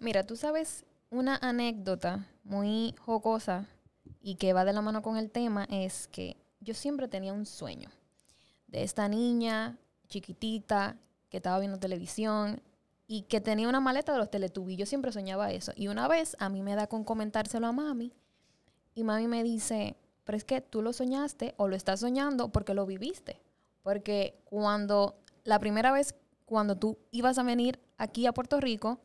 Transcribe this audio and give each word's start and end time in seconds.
Mira, 0.00 0.24
tú 0.24 0.34
sabes 0.34 0.86
una 1.10 1.36
anécdota 1.36 2.26
muy 2.42 2.94
jocosa 3.00 3.66
y 4.22 4.36
que 4.36 4.54
va 4.54 4.64
de 4.64 4.72
la 4.72 4.80
mano 4.80 5.02
con 5.02 5.18
el 5.18 5.30
tema 5.30 5.66
es 5.70 6.08
que 6.08 6.38
yo 6.60 6.72
siempre 6.72 7.06
tenía 7.06 7.34
un 7.34 7.44
sueño 7.44 7.90
de 8.66 8.82
esta 8.82 9.08
niña 9.10 9.76
chiquitita 10.08 10.96
que 11.28 11.36
estaba 11.36 11.58
viendo 11.58 11.78
televisión 11.78 12.62
y 13.06 13.22
que 13.22 13.42
tenía 13.42 13.68
una 13.68 13.80
maleta 13.80 14.12
de 14.12 14.18
los 14.18 14.30
Teletubbies. 14.30 14.78
Yo 14.78 14.86
siempre 14.86 15.12
soñaba 15.12 15.52
eso. 15.52 15.72
Y 15.76 15.88
una 15.88 16.08
vez 16.08 16.34
a 16.38 16.48
mí 16.48 16.62
me 16.62 16.76
da 16.76 16.86
con 16.86 17.04
comentárselo 17.04 17.66
a 17.66 17.72
mami 17.72 18.14
y 18.94 19.04
mami 19.04 19.28
me 19.28 19.42
dice, 19.42 19.98
pero 20.24 20.38
es 20.38 20.44
que 20.44 20.62
tú 20.62 20.80
lo 20.80 20.94
soñaste 20.94 21.52
o 21.58 21.68
lo 21.68 21.76
estás 21.76 22.00
soñando 22.00 22.48
porque 22.48 22.72
lo 22.72 22.86
viviste. 22.86 23.42
Porque 23.82 24.40
cuando 24.44 25.18
la 25.44 25.58
primera 25.58 25.92
vez, 25.92 26.14
cuando 26.46 26.78
tú 26.78 26.96
ibas 27.10 27.36
a 27.36 27.42
venir 27.42 27.78
aquí 27.98 28.24
a 28.24 28.32
Puerto 28.32 28.60
Rico, 28.60 28.98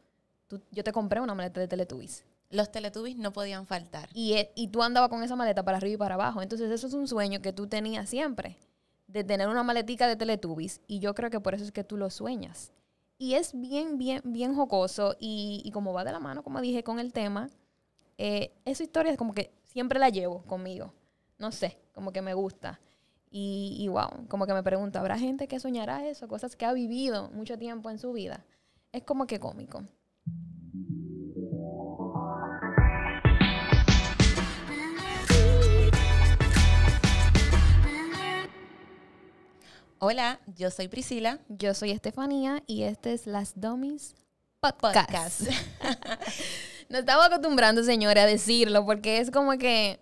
yo 0.72 0.84
te 0.84 0.92
compré 0.92 1.22
una 1.22 1.36
maleta 1.36 1.60
de 1.60 1.68
Teletubbies. 1.68 2.24
Los 2.50 2.72
Teletubbies 2.72 3.18
no 3.18 3.34
podían 3.34 3.66
faltar. 3.66 4.10
Y, 4.14 4.34
e, 4.34 4.52
y 4.56 4.68
tú 4.68 4.84
andabas 4.84 5.10
con 5.10 5.24
esa 5.24 5.36
maleta 5.36 5.64
para 5.64 5.78
arriba 5.78 5.94
y 5.94 5.98
para 5.98 6.16
abajo. 6.16 6.42
Entonces 6.42 6.72
eso 6.72 6.88
es 6.88 6.94
un 6.94 7.08
sueño 7.08 7.42
que 7.42 7.54
tú 7.54 7.68
tenías 7.68 8.10
siempre, 8.10 8.58
de 9.08 9.24
tener 9.24 9.48
una 9.48 9.64
maletica 9.64 10.08
de 10.08 10.16
Teletubbies. 10.16 10.82
Y 10.88 11.00
yo 11.00 11.16
creo 11.16 11.30
que 11.30 11.40
por 11.40 11.56
eso 11.56 11.64
es 11.64 11.72
que 11.72 11.84
tú 11.84 11.98
lo 11.98 12.10
sueñas. 12.10 12.72
Y 13.18 13.34
es 13.34 13.60
bien, 13.60 13.98
bien, 13.98 14.22
bien 14.24 14.56
jocoso. 14.56 15.16
Y, 15.20 15.62
y 15.66 15.72
como 15.72 15.94
va 15.94 16.04
de 16.04 16.12
la 16.12 16.20
mano, 16.20 16.44
como 16.44 16.62
dije, 16.62 16.84
con 16.84 17.00
el 17.00 17.14
tema, 17.14 17.50
eh, 18.18 18.54
esa 18.66 18.84
historia 18.84 19.12
es 19.12 19.18
como 19.18 19.34
que 19.34 19.52
siempre 19.64 20.00
la 20.00 20.10
llevo 20.10 20.44
conmigo. 20.44 20.94
No 21.38 21.52
sé, 21.52 21.78
como 21.94 22.12
que 22.12 22.22
me 22.22 22.34
gusta. 22.34 22.80
Y, 23.30 23.76
y 23.80 23.88
wow, 23.90 24.28
como 24.30 24.46
que 24.46 24.54
me 24.54 24.64
pregunto, 24.64 25.00
¿habrá 25.00 25.18
gente 25.18 25.48
que 25.48 25.60
soñará 25.60 26.08
eso? 26.08 26.28
Cosas 26.28 26.56
que 26.56 26.66
ha 26.66 26.72
vivido 26.72 27.30
mucho 27.32 27.58
tiempo 27.58 27.90
en 27.90 28.00
su 28.00 28.14
vida. 28.14 28.46
Es 28.94 29.04
como 29.04 29.28
que 29.28 29.40
cómico. 29.40 29.84
Hola, 40.00 40.42
yo 40.58 40.72
soy 40.72 40.90
Priscila. 40.90 41.40
Yo 41.48 41.74
soy 41.74 41.92
Estefanía 41.92 42.62
y 42.68 42.84
este 42.84 43.14
es 43.14 43.28
Las 43.28 43.60
Dummies 43.60 44.14
Podcast. 44.60 45.42
Nos 46.90 47.00
estamos 47.00 47.26
acostumbrando, 47.26 47.82
señora, 47.82 48.24
a 48.24 48.26
decirlo 48.26 48.86
porque 48.86 49.20
es 49.20 49.32
como 49.32 49.58
que, 49.58 50.02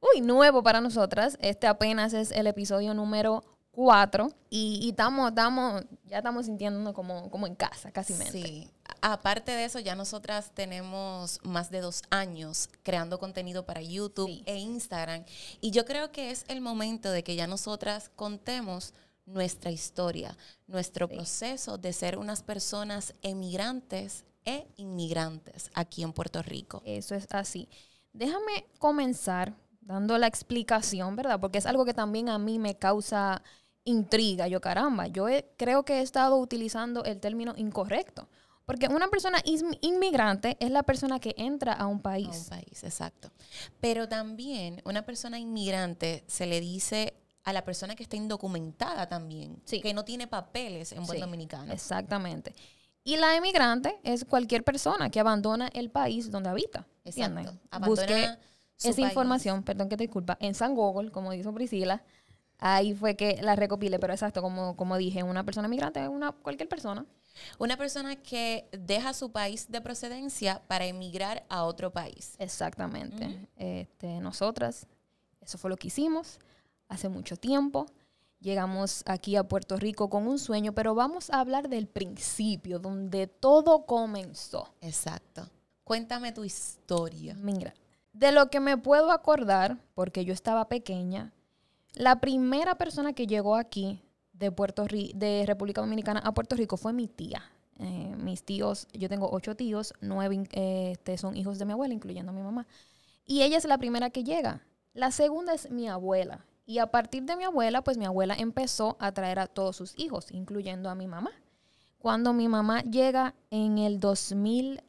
uy, 0.00 0.20
nuevo 0.20 0.62
para 0.62 0.82
nosotras. 0.82 1.38
Este 1.40 1.66
apenas 1.66 2.12
es 2.12 2.32
el 2.32 2.48
episodio 2.48 2.92
número 2.92 3.42
4 3.70 4.30
y, 4.50 4.90
estamos, 4.90 5.30
estamos, 5.30 5.84
ya 6.04 6.18
estamos 6.18 6.44
sintiéndonos 6.44 6.92
como, 6.92 7.30
como 7.30 7.46
en 7.46 7.54
casa, 7.54 7.90
casi 7.90 8.12
Sí. 8.12 8.70
Aparte 9.00 9.52
de 9.52 9.64
eso, 9.64 9.78
ya 9.78 9.94
nosotras 9.94 10.50
tenemos 10.52 11.38
más 11.42 11.70
de 11.70 11.80
dos 11.80 12.02
años 12.10 12.68
creando 12.82 13.18
contenido 13.18 13.64
para 13.64 13.80
YouTube 13.80 14.42
e 14.44 14.58
Instagram. 14.58 15.24
Y 15.62 15.70
yo 15.70 15.86
creo 15.86 16.12
que 16.12 16.30
es 16.30 16.44
el 16.48 16.60
momento 16.60 17.10
de 17.10 17.24
que 17.24 17.34
ya 17.34 17.46
nosotras 17.46 18.10
contemos 18.14 18.92
nuestra 19.32 19.70
historia, 19.70 20.36
nuestro 20.66 21.08
proceso 21.08 21.78
de 21.78 21.92
ser 21.92 22.18
unas 22.18 22.42
personas 22.42 23.14
emigrantes 23.22 24.24
e 24.44 24.66
inmigrantes 24.76 25.70
aquí 25.74 26.02
en 26.02 26.12
Puerto 26.12 26.42
Rico. 26.42 26.82
Eso 26.84 27.14
es 27.14 27.26
así. 27.30 27.68
Déjame 28.12 28.66
comenzar 28.78 29.54
dando 29.80 30.18
la 30.18 30.26
explicación, 30.26 31.16
¿verdad? 31.16 31.40
Porque 31.40 31.58
es 31.58 31.66
algo 31.66 31.84
que 31.84 31.94
también 31.94 32.28
a 32.28 32.38
mí 32.38 32.58
me 32.58 32.76
causa 32.76 33.42
intriga. 33.84 34.48
Yo, 34.48 34.60
caramba, 34.60 35.06
yo 35.06 35.26
creo 35.56 35.84
que 35.84 35.98
he 35.98 36.02
estado 36.02 36.36
utilizando 36.36 37.04
el 37.04 37.20
término 37.20 37.54
incorrecto. 37.56 38.28
Porque 38.66 38.86
una 38.86 39.08
persona 39.08 39.38
inmigrante 39.80 40.56
es 40.60 40.70
la 40.70 40.84
persona 40.84 41.18
que 41.18 41.34
entra 41.36 41.72
a 41.72 41.86
un 41.86 42.00
país. 42.00 42.28
A 42.28 42.38
un 42.38 42.62
país, 42.62 42.84
exacto. 42.84 43.32
Pero 43.80 44.08
también 44.08 44.80
una 44.84 45.04
persona 45.04 45.40
inmigrante 45.40 46.22
se 46.28 46.46
le 46.46 46.60
dice 46.60 47.14
a 47.44 47.52
la 47.52 47.64
persona 47.64 47.96
que 47.96 48.02
está 48.02 48.16
indocumentada 48.16 49.08
también, 49.08 49.56
que 49.66 49.94
no 49.94 50.04
tiene 50.04 50.26
papeles 50.26 50.92
en 50.92 51.04
buen 51.04 51.20
dominicano. 51.20 51.72
Exactamente. 51.72 52.54
Y 53.02 53.16
la 53.16 53.34
emigrante 53.34 53.98
es 54.02 54.24
cualquier 54.24 54.62
persona 54.62 55.10
que 55.10 55.20
abandona 55.20 55.68
el 55.68 55.90
país 55.90 56.30
donde 56.30 56.50
habita. 56.50 56.86
Exacto. 57.04 57.58
Busque 57.80 58.28
esa 58.82 59.00
información, 59.00 59.62
perdón 59.62 59.88
que 59.88 59.96
te 59.96 60.04
disculpa, 60.04 60.36
en 60.40 60.54
San 60.54 60.74
Google, 60.74 61.10
como 61.10 61.32
dijo 61.32 61.52
Priscila. 61.52 62.02
Ahí 62.58 62.94
fue 62.94 63.16
que 63.16 63.40
la 63.40 63.56
recopile, 63.56 63.98
pero 63.98 64.12
exacto, 64.12 64.42
como, 64.42 64.76
como 64.76 64.98
dije, 64.98 65.22
una 65.22 65.44
persona 65.44 65.66
emigrante 65.66 66.02
es 66.02 66.10
una, 66.10 66.32
cualquier 66.32 66.68
persona. 66.68 67.06
Una 67.58 67.78
persona 67.78 68.16
que 68.16 68.68
deja 68.72 69.14
su 69.14 69.32
país 69.32 69.70
de 69.70 69.80
procedencia 69.80 70.60
para 70.66 70.84
emigrar 70.84 71.46
a 71.48 71.64
otro 71.64 71.90
país. 71.90 72.34
Exactamente. 72.38 73.48
este, 73.56 74.20
nosotras, 74.20 74.86
eso 75.40 75.56
fue 75.56 75.70
lo 75.70 75.78
que 75.78 75.88
hicimos 75.88 76.38
hace 76.90 77.08
mucho 77.08 77.36
tiempo. 77.36 77.86
Llegamos 78.40 79.02
aquí 79.06 79.36
a 79.36 79.44
Puerto 79.44 79.76
Rico 79.76 80.10
con 80.10 80.26
un 80.26 80.38
sueño, 80.38 80.72
pero 80.72 80.94
vamos 80.94 81.30
a 81.30 81.40
hablar 81.40 81.68
del 81.68 81.86
principio, 81.86 82.78
donde 82.78 83.26
todo 83.26 83.86
comenzó. 83.86 84.68
Exacto. 84.80 85.48
Cuéntame 85.84 86.32
tu 86.32 86.44
historia. 86.44 87.34
Mira, 87.34 87.74
de 88.12 88.32
lo 88.32 88.50
que 88.50 88.60
me 88.60 88.76
puedo 88.76 89.10
acordar, 89.10 89.78
porque 89.94 90.24
yo 90.24 90.32
estaba 90.32 90.68
pequeña, 90.68 91.32
la 91.94 92.20
primera 92.20 92.76
persona 92.76 93.12
que 93.12 93.26
llegó 93.26 93.56
aquí 93.56 94.02
de 94.32 94.50
Puerto 94.50 94.86
de 94.86 95.44
República 95.46 95.80
Dominicana 95.80 96.20
a 96.20 96.32
Puerto 96.32 96.56
Rico 96.56 96.76
fue 96.76 96.92
mi 96.92 97.08
tía. 97.08 97.42
Eh, 97.78 98.14
mis 98.18 98.42
tíos, 98.42 98.88
yo 98.92 99.08
tengo 99.08 99.30
ocho 99.30 99.56
tíos, 99.56 99.94
nueve 100.00 100.44
eh, 100.52 100.92
este, 100.92 101.16
son 101.16 101.36
hijos 101.36 101.58
de 101.58 101.64
mi 101.64 101.72
abuela, 101.72 101.94
incluyendo 101.94 102.30
a 102.30 102.34
mi 102.34 102.42
mamá. 102.42 102.66
Y 103.26 103.42
ella 103.42 103.58
es 103.58 103.64
la 103.64 103.78
primera 103.78 104.10
que 104.10 104.24
llega. 104.24 104.62
La 104.92 105.10
segunda 105.10 105.54
es 105.54 105.70
mi 105.70 105.88
abuela. 105.88 106.44
Y 106.70 106.78
a 106.78 106.86
partir 106.86 107.24
de 107.24 107.34
mi 107.34 107.42
abuela, 107.42 107.82
pues 107.82 107.98
mi 107.98 108.04
abuela 108.04 108.36
empezó 108.38 108.96
a 109.00 109.10
traer 109.10 109.40
a 109.40 109.48
todos 109.48 109.74
sus 109.74 109.98
hijos, 109.98 110.30
incluyendo 110.30 110.88
a 110.88 110.94
mi 110.94 111.08
mamá. 111.08 111.32
Cuando 111.98 112.32
mi 112.32 112.46
mamá 112.46 112.82
llega 112.82 113.34
en 113.50 113.78
el 113.78 113.98
2000, 113.98 114.80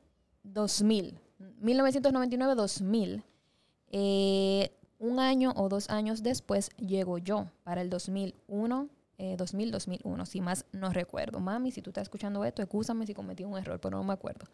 2000 0.44 1.20
1999-2000, 1.60 3.24
eh, 3.88 4.72
un 5.00 5.20
año 5.20 5.54
o 5.56 5.70
dos 5.70 5.90
años 5.90 6.22
después 6.22 6.70
llego 6.78 7.18
yo 7.18 7.48
para 7.64 7.82
el 7.82 7.90
2001, 7.90 8.88
2000-2001, 9.18 10.22
eh, 10.22 10.26
si 10.28 10.40
más 10.40 10.66
no 10.72 10.92
recuerdo. 10.92 11.40
Mami, 11.40 11.72
si 11.72 11.82
tú 11.82 11.90
estás 11.90 12.04
escuchando 12.04 12.46
esto, 12.46 12.62
escúchame 12.62 13.08
si 13.08 13.16
cometí 13.16 13.44
un 13.44 13.58
error, 13.58 13.80
pero 13.82 13.98
no 13.98 14.04
me 14.04 14.14
acuerdo. 14.14 14.46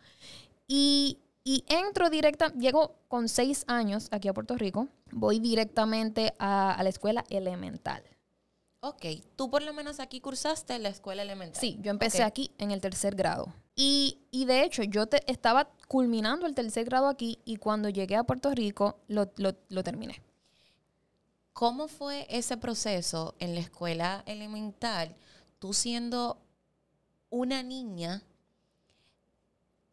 Y 0.66 1.20
y 1.48 1.64
entro 1.70 2.10
directa, 2.10 2.52
llego 2.56 2.98
con 3.08 3.30
seis 3.30 3.64
años 3.68 4.10
aquí 4.12 4.28
a 4.28 4.34
Puerto 4.34 4.58
Rico, 4.58 4.90
voy 5.14 5.40
directamente 5.40 6.34
a, 6.40 6.78
la 6.84 6.90
escuela 6.90 7.24
elemental. 7.30 8.04
Ok, 8.82 9.06
tú 9.38 9.50
por 9.50 9.62
lo 9.62 9.72
menos 9.72 10.02
aquí 10.02 10.20
cursaste 10.20 10.78
la 10.78 10.90
escuela 10.90 11.22
elemental. 11.22 11.58
Sí, 11.58 11.78
yo 11.80 11.90
empecé 11.90 12.24
aquí 12.24 12.52
en 12.58 12.72
el 12.72 12.82
tercer 12.82 13.16
grado. 13.16 13.54
Y, 13.76 14.20
de 14.46 14.64
hecho, 14.66 14.84
yo 14.84 15.08
te, 15.08 15.24
estaba 15.32 15.70
culminando 15.88 16.48
el 16.48 16.54
tercer 16.54 16.84
grado 16.84 17.08
aquí 17.08 17.40
y 17.46 17.56
cuando 17.56 17.88
llegué 17.88 18.18
a 18.18 18.26
Puerto 18.26 18.52
Rico 18.52 19.00
lo, 19.08 19.32
lo 19.38 19.84
terminé. 19.84 20.22
¿Cómo 21.54 21.88
fue 21.88 22.28
ese 22.30 22.58
proceso 22.58 23.36
en 23.40 23.56
la 23.56 23.62
escuela 23.62 24.22
elemental? 24.26 25.16
Tú 25.60 25.74
siendo 25.74 26.42
una 27.30 27.64
niña 27.64 28.22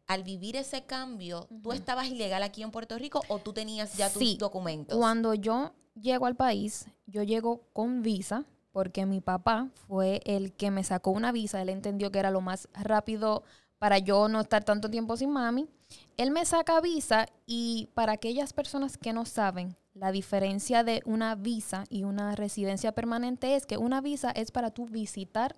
al 0.07 0.23
vivir 0.23 0.55
ese 0.55 0.83
cambio, 0.83 1.47
¿tú 1.63 1.71
estabas 1.71 2.07
ilegal 2.07 2.43
aquí 2.43 2.63
en 2.63 2.71
Puerto 2.71 2.97
Rico 2.97 3.21
o 3.27 3.39
tú 3.39 3.53
tenías 3.53 3.95
ya 3.97 4.11
tus 4.11 4.37
documentos? 4.37 4.97
Cuando 4.97 5.33
yo 5.33 5.73
llego 5.99 6.25
al 6.25 6.35
país, 6.35 6.85
yo 7.07 7.23
llego 7.23 7.63
con 7.73 8.01
visa 8.01 8.45
porque 8.71 9.05
mi 9.05 9.21
papá 9.21 9.69
fue 9.87 10.21
el 10.25 10.53
que 10.53 10.69
me 10.69 10.83
sacó 10.83 11.11
una 11.11 11.31
visa. 11.31 11.61
Él 11.61 11.69
entendió 11.69 12.11
que 12.11 12.19
era 12.19 12.29
lo 12.29 12.41
más 12.41 12.67
rápido 12.73 13.43
para 13.79 13.99
yo 13.99 14.27
no 14.27 14.41
estar 14.41 14.63
tanto 14.63 14.89
tiempo 14.89 15.15
sin 15.17 15.31
mami. 15.31 15.67
Él 16.17 16.31
me 16.31 16.45
saca 16.45 16.81
visa 16.81 17.27
y 17.45 17.89
para 17.93 18.13
aquellas 18.13 18.51
personas 18.53 18.97
que 18.97 19.13
no 19.13 19.25
saben, 19.25 19.75
la 19.93 20.11
diferencia 20.11 20.83
de 20.83 21.01
una 21.05 21.35
visa 21.35 21.85
y 21.89 22.03
una 22.03 22.35
residencia 22.35 22.91
permanente 22.91 23.55
es 23.55 23.65
que 23.65 23.77
una 23.77 24.01
visa 24.01 24.31
es 24.31 24.51
para 24.51 24.71
tú 24.71 24.87
visitar 24.87 25.55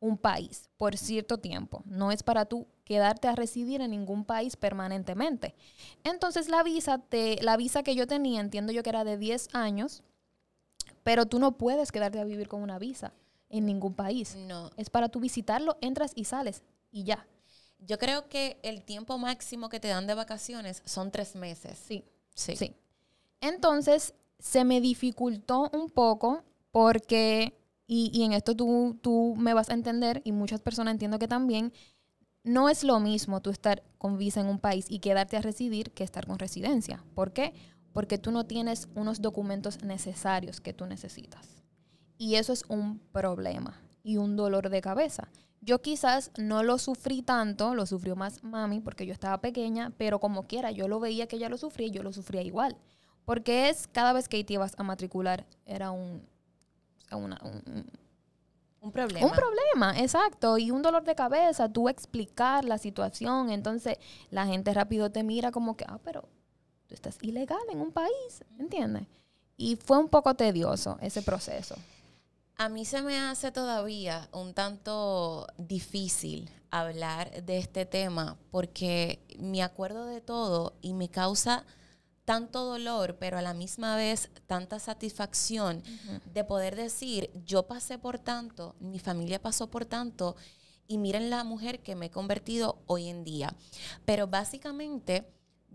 un 0.00 0.18
país 0.18 0.68
por 0.76 0.96
cierto 0.96 1.38
tiempo. 1.38 1.82
No 1.86 2.12
es 2.12 2.22
para 2.22 2.44
tú 2.44 2.66
quedarte 2.88 3.28
a 3.28 3.34
residir 3.34 3.82
en 3.82 3.90
ningún 3.90 4.24
país 4.24 4.56
permanentemente. 4.56 5.54
Entonces 6.04 6.48
la 6.48 6.62
visa, 6.62 6.96
te, 6.98 7.40
la 7.42 7.58
visa 7.58 7.82
que 7.82 7.94
yo 7.94 8.06
tenía, 8.06 8.40
entiendo 8.40 8.72
yo 8.72 8.82
que 8.82 8.88
era 8.88 9.04
de 9.04 9.18
10 9.18 9.50
años, 9.52 10.02
pero 11.04 11.26
tú 11.26 11.38
no 11.38 11.58
puedes 11.58 11.92
quedarte 11.92 12.18
a 12.18 12.24
vivir 12.24 12.48
con 12.48 12.62
una 12.62 12.78
visa 12.78 13.12
en 13.50 13.66
ningún 13.66 13.92
país. 13.92 14.36
No. 14.36 14.70
Es 14.78 14.88
para 14.88 15.10
tú 15.10 15.20
visitarlo, 15.20 15.76
entras 15.82 16.12
y 16.14 16.24
sales 16.24 16.62
y 16.90 17.04
ya. 17.04 17.26
Yo 17.78 17.98
creo 17.98 18.28
que 18.28 18.58
el 18.62 18.82
tiempo 18.82 19.18
máximo 19.18 19.68
que 19.68 19.80
te 19.80 19.88
dan 19.88 20.06
de 20.06 20.14
vacaciones 20.14 20.82
son 20.86 21.10
tres 21.10 21.36
meses. 21.36 21.78
Sí, 21.78 22.04
sí. 22.34 22.56
sí. 22.56 22.74
Entonces 23.42 24.14
se 24.38 24.64
me 24.64 24.80
dificultó 24.80 25.70
un 25.74 25.90
poco 25.90 26.42
porque 26.72 27.52
y, 27.90 28.22
en 28.22 28.34
esto 28.34 28.54
tú, 28.54 28.98
tú 29.00 29.34
me 29.38 29.54
vas 29.54 29.70
a 29.70 29.74
entender, 29.74 30.20
y 30.22 30.32
muchas 30.32 30.60
personas 30.60 30.92
entiendo 30.92 31.18
que 31.18 31.26
también, 31.26 31.72
no 32.48 32.70
es 32.70 32.82
lo 32.82 32.98
mismo 32.98 33.40
tú 33.40 33.50
estar 33.50 33.82
con 33.98 34.16
visa 34.16 34.40
en 34.40 34.46
un 34.46 34.58
país 34.58 34.86
y 34.88 35.00
quedarte 35.00 35.36
a 35.36 35.42
residir 35.42 35.90
que 35.92 36.02
estar 36.02 36.26
con 36.26 36.38
residencia. 36.38 37.04
¿Por 37.14 37.32
qué? 37.32 37.52
Porque 37.92 38.16
tú 38.16 38.30
no 38.30 38.46
tienes 38.46 38.88
unos 38.94 39.20
documentos 39.20 39.82
necesarios 39.82 40.60
que 40.60 40.72
tú 40.72 40.86
necesitas. 40.86 41.46
Y 42.16 42.36
eso 42.36 42.54
es 42.54 42.64
un 42.68 43.00
problema 43.12 43.78
y 44.02 44.16
un 44.16 44.34
dolor 44.34 44.70
de 44.70 44.80
cabeza. 44.80 45.28
Yo 45.60 45.82
quizás 45.82 46.30
no 46.38 46.62
lo 46.62 46.78
sufrí 46.78 47.20
tanto, 47.20 47.74
lo 47.74 47.84
sufrió 47.84 48.16
más 48.16 48.42
mami 48.42 48.80
porque 48.80 49.04
yo 49.04 49.12
estaba 49.12 49.42
pequeña, 49.42 49.92
pero 49.98 50.18
como 50.18 50.46
quiera, 50.46 50.70
yo 50.70 50.88
lo 50.88 51.00
veía 51.00 51.26
que 51.26 51.36
ella 51.36 51.50
lo 51.50 51.58
sufría 51.58 51.88
y 51.88 51.90
yo 51.90 52.02
lo 52.02 52.14
sufría 52.14 52.42
igual. 52.42 52.76
Porque 53.26 53.68
es 53.68 53.88
cada 53.88 54.14
vez 54.14 54.26
que 54.26 54.42
te 54.42 54.54
ibas 54.54 54.72
a 54.78 54.82
matricular, 54.84 55.44
era 55.66 55.90
un, 55.90 56.22
un, 57.12 57.34
problema. 58.92 59.26
Un 59.26 59.32
problema, 59.32 59.98
exacto. 59.98 60.58
Y 60.58 60.70
un 60.70 60.82
dolor 60.82 61.04
de 61.04 61.14
cabeza, 61.14 61.72
tú 61.72 61.88
explicar 61.88 62.64
la 62.64 62.78
situación. 62.78 63.50
Entonces 63.50 63.98
la 64.30 64.46
gente 64.46 64.72
rápido 64.72 65.10
te 65.10 65.22
mira 65.22 65.50
como 65.50 65.76
que, 65.76 65.84
ah, 65.88 65.98
pero 66.04 66.28
tú 66.86 66.94
estás 66.94 67.18
ilegal 67.22 67.58
en 67.70 67.80
un 67.80 67.92
país, 67.92 68.44
¿entiendes? 68.58 69.04
Y 69.56 69.76
fue 69.76 69.98
un 69.98 70.08
poco 70.08 70.34
tedioso 70.34 70.98
ese 71.00 71.22
proceso. 71.22 71.76
A 72.56 72.68
mí 72.68 72.84
se 72.84 73.02
me 73.02 73.18
hace 73.18 73.52
todavía 73.52 74.28
un 74.32 74.54
tanto 74.54 75.46
difícil 75.58 76.50
hablar 76.70 77.42
de 77.44 77.58
este 77.58 77.86
tema 77.86 78.36
porque 78.50 79.20
me 79.38 79.62
acuerdo 79.62 80.06
de 80.06 80.20
todo 80.20 80.74
y 80.82 80.92
me 80.92 81.08
causa 81.08 81.64
tanto 82.28 82.62
dolor, 82.62 83.16
pero 83.18 83.38
a 83.38 83.42
la 83.42 83.54
misma 83.54 83.96
vez 83.96 84.28
tanta 84.46 84.78
satisfacción 84.78 85.82
de 86.34 86.44
poder 86.44 86.76
decir, 86.76 87.30
yo 87.46 87.62
pasé 87.66 87.96
por 87.96 88.18
tanto, 88.18 88.76
mi 88.80 88.98
familia 88.98 89.40
pasó 89.40 89.70
por 89.70 89.86
tanto 89.86 90.36
y 90.86 90.98
miren 90.98 91.30
la 91.30 91.42
mujer 91.42 91.80
que 91.80 91.96
me 91.96 92.06
he 92.06 92.10
convertido 92.10 92.82
hoy 92.84 93.08
en 93.08 93.24
día. 93.24 93.56
Pero 94.04 94.26
básicamente 94.26 95.26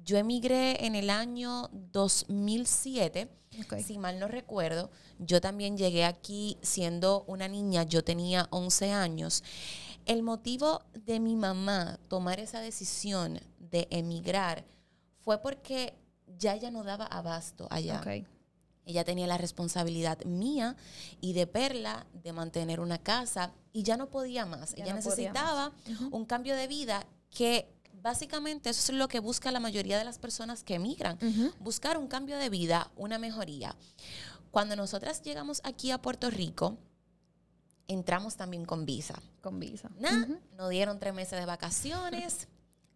yo 0.03 0.15
emigré 0.17 0.85
en 0.85 0.94
el 0.94 1.09
año 1.09 1.71
2007 1.71 3.31
si 3.83 3.97
mal 3.97 4.19
no 4.19 4.27
recuerdo, 4.27 4.91
yo 5.17 5.41
también 5.41 5.75
llegué 5.75 6.06
aquí 6.06 6.59
siendo 6.61 7.23
una 7.25 7.47
niña, 7.47 7.81
yo 7.81 8.03
tenía 8.03 8.47
11 8.51 8.91
años. 8.91 9.44
El 10.06 10.21
motivo 10.21 10.83
de 10.94 11.19
mi 11.19 11.35
mamá 11.35 11.99
tomar 12.09 12.39
esa 12.39 12.61
decisión 12.61 13.39
de 13.57 13.88
emigrar 13.89 14.65
fue 15.19 15.41
porque 15.41 15.95
ya 16.37 16.55
ella 16.55 16.71
no 16.71 16.83
daba 16.83 17.05
abasto 17.05 17.67
allá. 17.69 18.01
Ella 18.85 19.05
tenía 19.05 19.27
la 19.27 19.37
responsabilidad 19.37 20.23
mía 20.25 20.75
y 21.21 21.33
de 21.33 21.47
Perla 21.47 22.05
de 22.13 22.33
mantener 22.33 22.79
una 22.81 22.97
casa 22.97 23.53
y 23.71 23.83
ya 23.83 23.95
no 23.95 24.09
podía 24.09 24.45
más. 24.45 24.73
ella 24.73 24.93
necesitaba 24.93 25.71
un 26.11 26.25
cambio 26.25 26.55
de 26.55 26.67
vida 26.67 27.05
que 27.29 27.73
básicamente 28.01 28.69
eso 28.69 28.91
es 28.91 28.97
lo 28.97 29.07
que 29.07 29.19
busca 29.19 29.51
la 29.51 29.61
mayoría 29.61 29.97
de 29.97 30.03
las 30.03 30.19
personas 30.19 30.63
que 30.63 30.75
emigran, 30.75 31.17
buscar 31.59 31.97
un 31.97 32.07
cambio 32.07 32.37
de 32.37 32.49
vida, 32.49 32.91
una 32.95 33.17
mejoría. 33.17 33.75
Cuando 34.51 34.75
nosotras 34.75 35.21
llegamos 35.21 35.61
aquí 35.63 35.91
a 35.91 36.01
Puerto 36.01 36.29
Rico, 36.29 36.77
entramos 37.87 38.35
también 38.35 38.65
con 38.65 38.85
visa. 38.85 39.19
Con 39.41 39.59
visa. 39.59 39.89
Nos 40.57 40.69
dieron 40.69 40.99
tres 40.99 41.13
meses 41.13 41.39
de 41.39 41.45
vacaciones, 41.45 42.47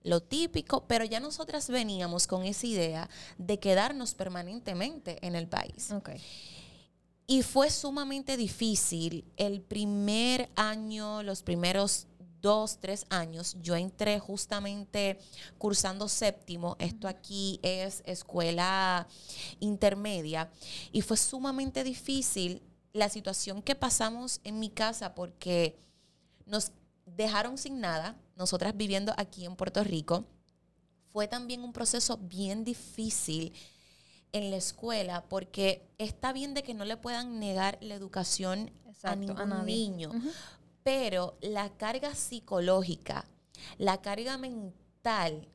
lo 0.07 0.21
típico, 0.21 0.85
pero 0.87 1.03
ya 1.05 1.19
nosotras 1.19 1.69
veníamos 1.69 2.27
con 2.27 2.43
esa 2.43 2.65
idea 2.65 3.09
de 3.37 3.59
quedarnos 3.59 4.13
permanentemente 4.13 5.19
en 5.25 5.35
el 5.35 5.47
país. 5.47 5.89
Y 7.27 7.43
fue 7.43 7.69
sumamente 7.69 8.37
difícil 8.37 9.25
el 9.35 9.61
primer 9.61 10.49
año, 10.55 11.23
los 11.23 11.43
primeros 11.43 12.07
dos, 12.39 12.77
tres 12.79 13.05
años, 13.09 13.57
yo 13.61 13.75
entré 13.75 14.19
justamente 14.19 15.19
cursando 15.57 16.07
séptimo, 16.07 16.77
esto 16.79 17.07
aquí 17.07 17.59
es 17.63 18.03
escuela 18.05 19.07
intermedia, 19.59 20.49
y 20.91 21.01
fue 21.01 21.17
sumamente 21.17 21.83
difícil 21.83 22.61
la 22.93 23.09
situación 23.09 23.61
que 23.61 23.75
pasamos 23.75 24.39
en 24.43 24.59
mi 24.59 24.69
casa 24.69 25.13
porque 25.13 25.77
nos 26.45 26.71
dejaron 27.05 27.57
sin 27.57 27.81
nada, 27.81 28.15
nosotras 28.37 28.75
viviendo 28.75 29.13
aquí 29.17 29.45
en 29.45 29.55
Puerto 29.55 29.83
Rico. 29.83 30.25
Fue 31.09 31.27
también 31.27 31.63
un 31.63 31.73
proceso 31.73 32.17
bien 32.17 32.63
difícil 32.63 33.53
en 34.31 34.51
la 34.51 34.57
escuela 34.57 35.25
porque 35.27 35.87
está 35.97 36.33
bien 36.33 36.53
de 36.53 36.63
que 36.63 36.73
no 36.73 36.85
le 36.85 36.97
puedan 36.97 37.39
negar 37.39 37.77
la 37.81 37.95
educación 37.95 38.71
a 39.03 39.15
ningún 39.15 39.65
niño, 39.65 40.11
pero 40.83 41.37
la 41.41 41.69
carga 41.77 42.13
psicológica, 42.13 43.25
la 43.77 44.01
carga 44.01 44.37
mental 44.37 45.47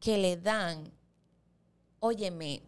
que 0.00 0.18
le 0.18 0.36
dan, 0.36 0.92
óyeme, 2.00 2.62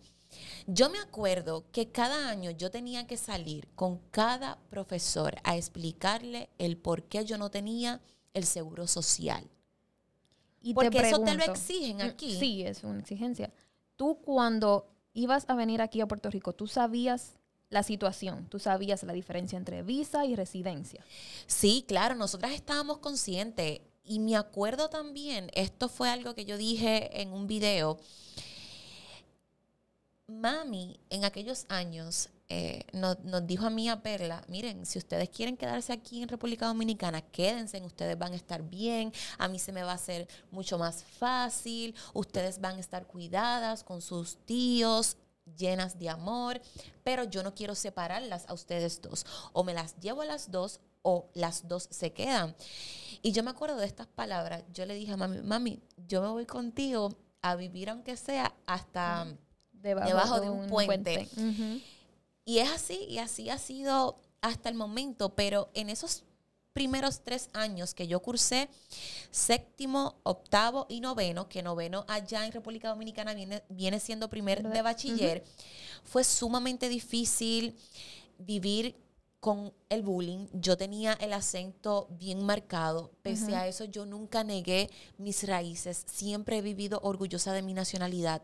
yo 0.66 0.90
me 0.90 0.98
acuerdo 0.98 1.64
que 1.70 1.90
cada 1.90 2.28
año 2.28 2.50
yo 2.50 2.70
tenía 2.70 3.06
que 3.06 3.16
salir 3.16 3.68
con 3.74 3.98
cada 4.10 4.58
profesor 4.70 5.36
a 5.44 5.56
explicarle 5.56 6.50
el 6.58 6.76
por 6.76 7.04
qué 7.04 7.24
yo 7.24 7.38
no 7.38 7.50
tenía 7.50 8.00
el 8.32 8.44
seguro 8.44 8.86
social. 8.86 9.48
Y 10.64 10.74
Porque 10.74 10.98
eso 10.98 11.20
te 11.20 11.34
lo 11.34 11.44
exigen 11.44 11.98
mm, 11.98 12.00
aquí. 12.00 12.34
Sí, 12.36 12.62
es 12.62 12.82
una 12.82 12.98
exigencia. 12.98 13.52
Tú 13.94 14.18
cuando 14.20 14.88
ibas 15.12 15.44
a 15.48 15.54
venir 15.54 15.80
aquí 15.80 16.00
a 16.00 16.08
Puerto 16.08 16.30
Rico, 16.30 16.52
¿tú 16.54 16.66
sabías 16.66 17.38
la 17.74 17.82
situación. 17.82 18.46
Tú 18.48 18.58
sabías 18.58 19.02
la 19.02 19.12
diferencia 19.12 19.58
entre 19.58 19.82
visa 19.82 20.24
y 20.24 20.36
residencia. 20.36 21.04
Sí, 21.46 21.84
claro, 21.86 22.14
nosotras 22.14 22.52
estábamos 22.52 22.98
conscientes. 22.98 23.80
Y 24.04 24.20
me 24.20 24.36
acuerdo 24.36 24.90
también, 24.90 25.50
esto 25.54 25.88
fue 25.88 26.08
algo 26.08 26.34
que 26.34 26.44
yo 26.44 26.56
dije 26.56 27.20
en 27.20 27.32
un 27.32 27.46
video. 27.46 27.98
Mami, 30.26 31.00
en 31.10 31.24
aquellos 31.24 31.66
años, 31.68 32.28
eh, 32.48 32.84
nos, 32.92 33.16
dijo 33.46 33.66
a 33.66 33.70
mí, 33.70 33.88
a 33.88 34.02
Perla, 34.02 34.44
miren, 34.48 34.84
si 34.84 34.98
ustedes 34.98 35.30
quieren 35.30 35.56
quedarse 35.56 35.92
aquí 35.92 36.22
en 36.22 36.28
República 36.28 36.66
Dominicana, 36.66 37.22
quédense, 37.22 37.80
ustedes 37.82 38.18
van 38.18 38.32
a 38.32 38.36
estar 38.36 38.62
bien, 38.62 39.12
a 39.38 39.48
mí 39.48 39.58
se 39.58 39.72
me 39.72 39.82
va 39.82 39.92
a 39.92 39.94
hacer 39.94 40.28
mucho 40.50 40.78
más 40.78 41.02
fácil, 41.02 41.94
ustedes 42.12 42.60
van 42.60 42.76
a 42.76 42.80
estar 42.80 43.06
cuidadas 43.06 43.82
con 43.82 44.02
sus 44.02 44.36
tíos, 44.44 45.16
llenas 45.56 45.98
de 45.98 46.08
amor, 46.10 46.60
pero 47.02 47.24
yo 47.24 47.42
no 47.42 47.54
quiero 47.54 47.74
separarlas 47.74 48.44
a 48.48 48.54
ustedes 48.54 49.00
dos. 49.00 49.26
O 49.52 49.64
me 49.64 49.74
las 49.74 49.98
llevo 50.00 50.22
a 50.22 50.26
las 50.26 50.50
dos 50.50 50.80
o 51.02 51.30
las 51.34 51.68
dos 51.68 51.88
se 51.90 52.12
quedan. 52.12 52.54
Y 53.22 53.32
yo 53.32 53.42
me 53.42 53.50
acuerdo 53.50 53.76
de 53.76 53.86
estas 53.86 54.06
palabras. 54.06 54.64
Yo 54.72 54.86
le 54.86 54.94
dije 54.94 55.12
a 55.12 55.16
mami, 55.16 55.40
mami, 55.42 55.80
yo 55.96 56.22
me 56.22 56.28
voy 56.28 56.46
contigo 56.46 57.14
a 57.42 57.56
vivir 57.56 57.90
aunque 57.90 58.16
sea 58.16 58.54
hasta 58.66 59.26
debajo, 59.72 60.40
de, 60.40 60.50
un, 60.50 60.66
puente. 60.68 61.28
Y 62.44 62.58
es 62.58 62.70
así, 62.70 63.06
y 63.08 63.18
así 63.18 63.50
ha 63.50 63.58
sido 63.58 64.16
hasta 64.40 64.68
el 64.68 64.74
momento, 64.74 65.34
pero 65.34 65.70
en 65.74 65.88
esos 65.88 66.24
primeros 66.74 67.20
tres 67.22 67.48
años 67.52 67.94
que 67.94 68.06
yo 68.06 68.20
cursé 68.20 68.68
séptimo, 69.30 70.16
octavo 70.24 70.86
y 70.88 71.00
noveno, 71.00 71.48
que 71.48 71.62
noveno 71.62 72.04
allá 72.08 72.44
en 72.44 72.52
República 72.52 72.88
Dominicana 72.88 73.32
viene, 73.32 73.62
viene 73.68 74.00
siendo 74.00 74.28
primer 74.28 74.62
de 74.62 74.82
bachiller, 74.82 75.44
fue 76.02 76.24
sumamente 76.24 76.88
difícil 76.88 77.76
vivir 78.38 78.96
con 79.38 79.72
el 79.88 80.02
bullying. 80.02 80.48
Yo 80.52 80.76
tenía 80.76 81.12
el 81.14 81.32
acento 81.32 82.08
bien 82.18 82.44
marcado. 82.44 83.12
Pese 83.22 83.54
a 83.54 83.68
eso, 83.68 83.84
yo 83.84 84.04
nunca 84.06 84.42
negué 84.42 84.90
mis 85.18 85.46
raíces. 85.46 86.02
Siempre 86.06 86.58
he 86.58 86.62
vivido 86.62 86.98
orgullosa 87.02 87.52
de 87.52 87.62
mi 87.62 87.74
nacionalidad. 87.74 88.42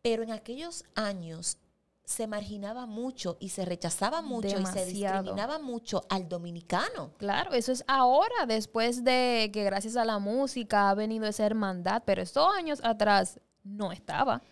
Pero 0.00 0.22
en 0.22 0.32
aquellos 0.32 0.84
años 0.94 1.58
se 2.04 2.26
marginaba 2.26 2.86
mucho 2.86 3.36
y 3.40 3.50
se 3.50 3.64
rechazaba 3.64 4.22
mucho 4.22 4.58
y 4.58 4.66
se 4.66 4.84
discriminaba 4.84 5.58
mucho 5.58 6.04
al 6.08 6.28
dominicano. 6.28 7.12
Claro, 7.16 7.52
eso 7.52 7.72
es 7.72 7.84
ahora, 7.86 8.46
después 8.46 9.04
de 9.04 9.50
que 9.52 9.64
gracias 9.64 9.96
a 9.96 10.04
la 10.04 10.18
música 10.18 10.90
ha 10.90 10.94
venido 10.94 11.26
esa 11.26 11.46
hermandad, 11.46 12.02
pero 12.04 12.20
estos 12.22 12.52
años 12.54 12.80
atrás 12.82 13.40
no 13.62 13.92
estaba. 13.92 14.42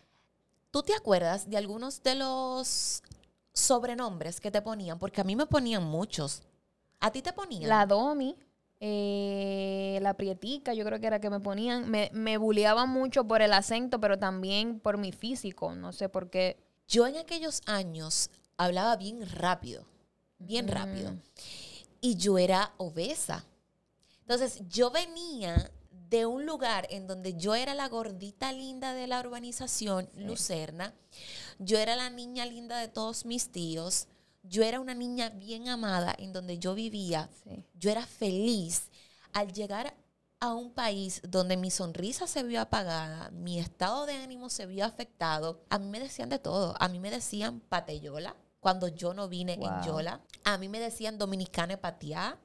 ¿Tú 0.70 0.82
te 0.82 0.94
acuerdas 0.94 1.50
de 1.50 1.56
algunos 1.56 2.02
de 2.02 2.14
los 2.14 3.02
sobrenombres 3.52 4.40
que 4.40 4.52
te 4.52 4.62
ponían? 4.62 4.98
Porque 4.98 5.20
a 5.20 5.24
mí 5.24 5.34
me 5.34 5.46
ponían 5.46 5.82
muchos. 5.82 6.42
¿A 7.00 7.10
ti 7.10 7.20
te 7.20 7.32
ponían? 7.32 7.68
La 7.68 7.86
Domi. 7.86 8.36
Eh, 8.82 9.98
la 10.00 10.14
prietica, 10.14 10.72
yo 10.72 10.86
creo 10.86 10.98
que 10.98 11.06
era 11.06 11.20
que 11.20 11.28
me 11.28 11.38
ponían, 11.38 11.90
me, 11.90 12.10
me 12.14 12.38
mucho 12.38 13.28
por 13.28 13.42
el 13.42 13.52
acento, 13.52 14.00
pero 14.00 14.18
también 14.18 14.80
por 14.80 14.96
mi 14.96 15.12
físico, 15.12 15.74
no 15.74 15.92
sé 15.92 16.08
por 16.08 16.30
qué 16.30 16.69
yo 16.90 17.06
en 17.06 17.16
aquellos 17.16 17.62
años 17.66 18.30
hablaba 18.56 18.96
bien 18.96 19.24
rápido, 19.30 19.86
bien 20.38 20.66
mm. 20.66 20.68
rápido. 20.68 21.16
Y 22.00 22.16
yo 22.16 22.36
era 22.36 22.74
obesa. 22.78 23.46
Entonces 24.22 24.60
yo 24.68 24.90
venía 24.90 25.70
de 26.10 26.26
un 26.26 26.44
lugar 26.44 26.88
en 26.90 27.06
donde 27.06 27.34
yo 27.34 27.54
era 27.54 27.74
la 27.74 27.88
gordita 27.88 28.52
linda 28.52 28.92
de 28.92 29.06
la 29.06 29.20
urbanización, 29.20 30.10
Lucerna. 30.16 30.92
Yo 31.60 31.78
era 31.78 31.94
la 31.94 32.10
niña 32.10 32.44
linda 32.44 32.78
de 32.78 32.88
todos 32.88 33.24
mis 33.24 33.52
tíos. 33.52 34.08
Yo 34.42 34.64
era 34.64 34.80
una 34.80 34.94
niña 34.94 35.28
bien 35.28 35.68
amada 35.68 36.14
en 36.18 36.32
donde 36.32 36.58
yo 36.58 36.74
vivía. 36.74 37.30
Yo 37.74 37.90
era 37.90 38.04
feliz. 38.04 38.90
Al 39.32 39.52
llegar 39.52 39.94
a 40.40 40.54
un 40.54 40.72
país 40.72 41.20
donde 41.22 41.56
mi 41.56 41.70
sonrisa 41.70 42.26
se 42.26 42.42
vio 42.42 42.62
apagada, 42.62 43.30
mi 43.30 43.58
estado 43.58 44.06
de 44.06 44.14
ánimo 44.14 44.48
se 44.48 44.64
vio 44.66 44.86
afectado, 44.86 45.62
a 45.68 45.78
mí 45.78 45.88
me 45.88 46.00
decían 46.00 46.30
de 46.30 46.38
todo. 46.38 46.74
A 46.80 46.88
mí 46.88 46.98
me 46.98 47.10
decían 47.10 47.60
pateyola 47.60 48.34
cuando 48.58 48.88
yo 48.88 49.14
no 49.14 49.28
vine 49.28 49.54
en 49.54 49.82
Yola. 49.82 50.20
A 50.44 50.58
mí 50.58 50.68
me 50.68 50.80
decían 50.80 51.18
dominicana 51.18 51.76
patiá. 51.76 52.38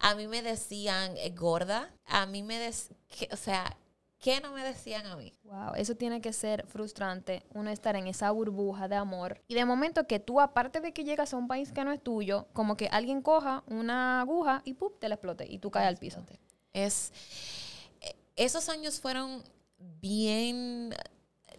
A 0.00 0.14
mí 0.14 0.26
me 0.26 0.42
decían 0.42 1.14
eh, 1.16 1.30
gorda. 1.30 1.94
A 2.06 2.26
mí 2.26 2.42
me 2.42 2.58
decían, 2.58 2.98
o 3.32 3.36
sea, 3.36 3.76
¿Qué 4.18 4.40
no 4.40 4.50
me 4.52 4.64
decían 4.64 5.06
a 5.06 5.14
mí? 5.14 5.34
Wow, 5.44 5.74
eso 5.76 5.94
tiene 5.94 6.20
que 6.20 6.32
ser 6.32 6.66
frustrante, 6.66 7.44
uno 7.54 7.70
estar 7.70 7.96
en 7.96 8.06
esa 8.06 8.30
burbuja 8.30 8.88
de 8.88 8.96
amor. 8.96 9.42
Y 9.46 9.54
de 9.54 9.64
momento 9.64 10.06
que 10.06 10.18
tú, 10.18 10.40
aparte 10.40 10.80
de 10.80 10.92
que 10.92 11.04
llegas 11.04 11.34
a 11.34 11.36
un 11.36 11.46
país 11.46 11.70
que 11.70 11.84
no 11.84 11.92
es 11.92 12.02
tuyo, 12.02 12.48
como 12.54 12.76
que 12.76 12.88
alguien 12.88 13.20
coja 13.20 13.62
una 13.66 14.22
aguja 14.22 14.62
y 14.64 14.74
¡pum! 14.74 14.90
te 14.98 15.08
la 15.08 15.16
explote 15.16 15.46
y 15.48 15.58
tú 15.58 15.70
caes 15.70 15.86
al 15.86 15.98
piso. 15.98 16.24
Es, 16.76 17.10
esos 18.36 18.68
años 18.68 19.00
fueron 19.00 19.42
bien 19.78 20.94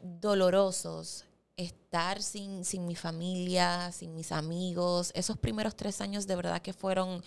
dolorosos. 0.01 1.25
Estar 1.55 2.21
sin, 2.21 2.63
sin 2.63 2.85
mi 2.85 2.95
familia, 2.95 3.91
sin 3.91 4.13
mis 4.13 4.31
amigos. 4.31 5.11
Esos 5.15 5.37
primeros 5.37 5.75
tres 5.75 6.01
años 6.01 6.27
de 6.27 6.35
verdad 6.35 6.61
que 6.61 6.71
fueron 6.71 7.23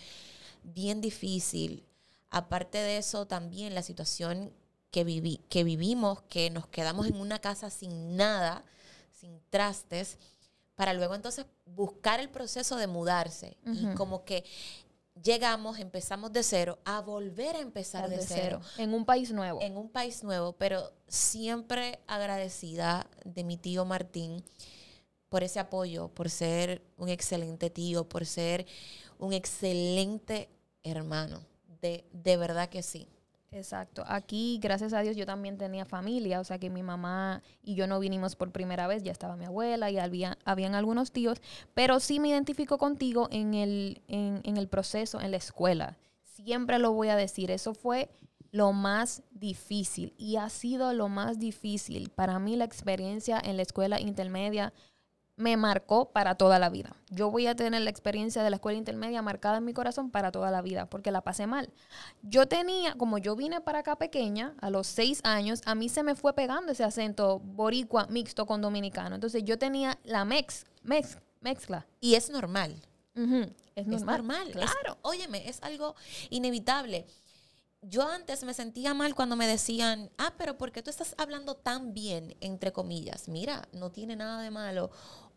bien 0.62 1.00
difícil. 1.00 1.84
Aparte 2.30 2.78
de 2.78 2.98
eso, 2.98 3.26
también 3.26 3.74
la 3.74 3.82
situación 3.82 4.52
que, 4.92 5.02
viví, 5.02 5.40
que 5.48 5.64
vivimos, 5.64 6.22
que 6.22 6.48
nos 6.50 6.68
quedamos 6.68 7.08
en 7.08 7.16
una 7.16 7.40
casa 7.40 7.70
sin 7.70 8.16
nada, 8.16 8.64
sin 9.10 9.40
trastes, 9.50 10.16
para 10.76 10.94
luego 10.94 11.16
entonces 11.16 11.44
buscar 11.66 12.20
el 12.20 12.28
proceso 12.28 12.76
de 12.76 12.86
mudarse. 12.86 13.56
Y 13.66 13.92
como 13.96 14.24
que 14.24 14.44
llegamos, 15.22 15.78
empezamos 15.78 16.32
de 16.32 16.42
cero, 16.42 16.78
a 16.84 17.00
volver 17.00 17.56
a 17.56 17.60
empezar 17.60 18.08
de, 18.08 18.20
cero. 18.22 18.60
En 18.78 18.94
un 18.94 19.04
país 19.04 19.32
nuevo. 19.32 19.60
En 19.60 19.76
un 19.76 19.88
país 19.88 20.22
nuevo, 20.24 20.52
pero 20.52 20.92
siempre 21.08 22.00
agradecida 22.06 23.06
de 23.24 23.44
mi 23.44 23.56
tío 23.56 23.84
Martín 23.84 24.44
por 25.28 25.44
ese 25.44 25.60
apoyo, 25.60 26.08
por 26.08 26.28
ser 26.28 26.82
un 26.96 27.08
excelente 27.08 27.70
tío, 27.70 28.08
por 28.08 28.26
ser 28.26 28.66
un 29.18 29.32
excelente 29.32 30.48
hermano. 30.82 31.40
De, 31.80 32.04
de 32.12 32.36
verdad 32.36 32.68
que 32.68 32.82
sí. 32.82 33.08
Exacto. 33.52 34.04
Aquí, 34.06 34.60
gracias 34.62 34.92
a 34.92 35.00
Dios, 35.00 35.16
yo 35.16 35.26
también 35.26 35.58
tenía 35.58 35.84
familia, 35.84 36.38
o 36.38 36.44
sea 36.44 36.58
que 36.58 36.70
mi 36.70 36.84
mamá 36.84 37.42
y 37.62 37.74
yo 37.74 37.88
no 37.88 37.98
vinimos 37.98 38.36
por 38.36 38.52
primera 38.52 38.86
vez, 38.86 39.02
ya 39.02 39.10
estaba 39.10 39.36
mi 39.36 39.44
abuela 39.44 39.90
y 39.90 39.98
había, 39.98 40.38
habían 40.44 40.76
algunos 40.76 41.10
tíos, 41.10 41.42
pero 41.74 41.98
sí 41.98 42.20
me 42.20 42.28
identifico 42.28 42.78
contigo 42.78 43.28
en 43.32 43.54
el, 43.54 44.02
en, 44.06 44.40
en 44.44 44.56
el 44.56 44.68
proceso, 44.68 45.20
en 45.20 45.32
la 45.32 45.38
escuela. 45.38 45.98
Siempre 46.22 46.78
lo 46.78 46.92
voy 46.92 47.08
a 47.08 47.16
decir, 47.16 47.50
eso 47.50 47.74
fue 47.74 48.08
lo 48.52 48.72
más 48.72 49.22
difícil 49.32 50.14
y 50.16 50.36
ha 50.36 50.48
sido 50.48 50.92
lo 50.92 51.08
más 51.08 51.38
difícil 51.38 52.10
para 52.10 52.38
mí 52.38 52.56
la 52.56 52.64
experiencia 52.64 53.40
en 53.42 53.56
la 53.56 53.62
escuela 53.62 54.00
intermedia 54.00 54.72
me 55.40 55.56
marcó 55.56 56.10
para 56.10 56.34
toda 56.34 56.58
la 56.58 56.68
vida. 56.68 56.94
Yo 57.08 57.30
voy 57.30 57.46
a 57.46 57.56
tener 57.56 57.80
la 57.80 57.90
experiencia 57.90 58.42
de 58.42 58.50
la 58.50 58.56
escuela 58.56 58.78
intermedia 58.78 59.22
marcada 59.22 59.56
en 59.56 59.64
mi 59.64 59.72
corazón 59.72 60.10
para 60.10 60.30
toda 60.30 60.50
la 60.50 60.60
vida, 60.60 60.86
porque 60.86 61.10
la 61.10 61.22
pasé 61.22 61.46
mal. 61.46 61.70
Yo 62.22 62.46
tenía, 62.46 62.94
como 62.94 63.18
yo 63.18 63.34
vine 63.36 63.60
para 63.60 63.80
acá 63.80 63.96
pequeña, 63.96 64.54
a 64.60 64.70
los 64.70 64.86
seis 64.86 65.20
años, 65.24 65.62
a 65.64 65.74
mí 65.74 65.88
se 65.88 66.02
me 66.02 66.14
fue 66.14 66.34
pegando 66.34 66.72
ese 66.72 66.84
acento 66.84 67.40
boricua 67.40 68.06
mixto 68.08 68.44
con 68.46 68.60
dominicano. 68.60 69.14
Entonces 69.14 69.42
yo 69.42 69.58
tenía 69.58 69.98
la 70.04 70.24
mex, 70.24 70.66
mex, 70.82 71.18
mezcla. 71.40 71.86
Y 72.00 72.14
es 72.14 72.28
normal. 72.28 72.76
Es 73.74 73.86
normal. 73.86 74.50
claro. 74.52 74.98
óyeme, 75.02 75.48
es 75.48 75.62
algo 75.62 75.94
inevitable 76.28 77.06
yo 77.82 78.06
antes 78.06 78.44
me 78.44 78.52
sentía 78.52 78.92
mal 78.92 79.14
cuando 79.14 79.36
me 79.36 79.46
decían, 79.46 80.10
ah, 80.18 80.34
pero 80.36 80.58
¿por 80.58 80.70
qué 80.70 80.82
tú 80.82 80.90
estás 80.90 81.14
hablando 81.16 81.54
tan 81.54 81.94
bien, 81.94 82.36
entre 82.40 82.72
comillas? 82.72 83.28
Mira, 83.28 83.66
no 83.72 83.90
tiene 83.90 84.16
nada 84.16 84.42
de 84.42 84.50
malo 84.50 84.90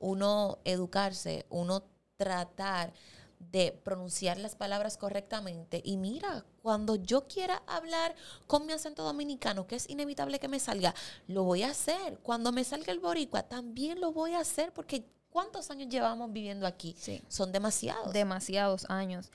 uno 0.03 0.59
educarse, 0.65 1.45
uno 1.49 1.83
tratar 2.17 2.93
de 3.39 3.71
pronunciar 3.83 4.37
las 4.37 4.55
palabras 4.55 4.97
correctamente. 4.97 5.81
Y 5.83 5.97
mira, 5.97 6.45
cuando 6.61 6.95
yo 6.95 7.27
quiera 7.27 7.63
hablar 7.67 8.15
con 8.47 8.65
mi 8.65 8.73
acento 8.73 9.03
dominicano, 9.03 9.67
que 9.67 9.75
es 9.75 9.89
inevitable 9.89 10.39
que 10.39 10.47
me 10.47 10.59
salga, 10.59 10.93
lo 11.27 11.43
voy 11.43 11.63
a 11.63 11.71
hacer. 11.71 12.19
Cuando 12.19 12.51
me 12.51 12.63
salga 12.63 12.91
el 12.91 12.99
boricua, 12.99 13.43
también 13.43 13.99
lo 13.99 14.11
voy 14.11 14.33
a 14.33 14.39
hacer 14.39 14.73
porque 14.73 15.05
¿cuántos 15.29 15.71
años 15.71 15.89
llevamos 15.89 16.31
viviendo 16.31 16.67
aquí? 16.67 16.95
Sí. 16.99 17.21
Son 17.27 17.51
demasiados. 17.51 18.13
Demasiados 18.13 18.89
años. 18.89 19.29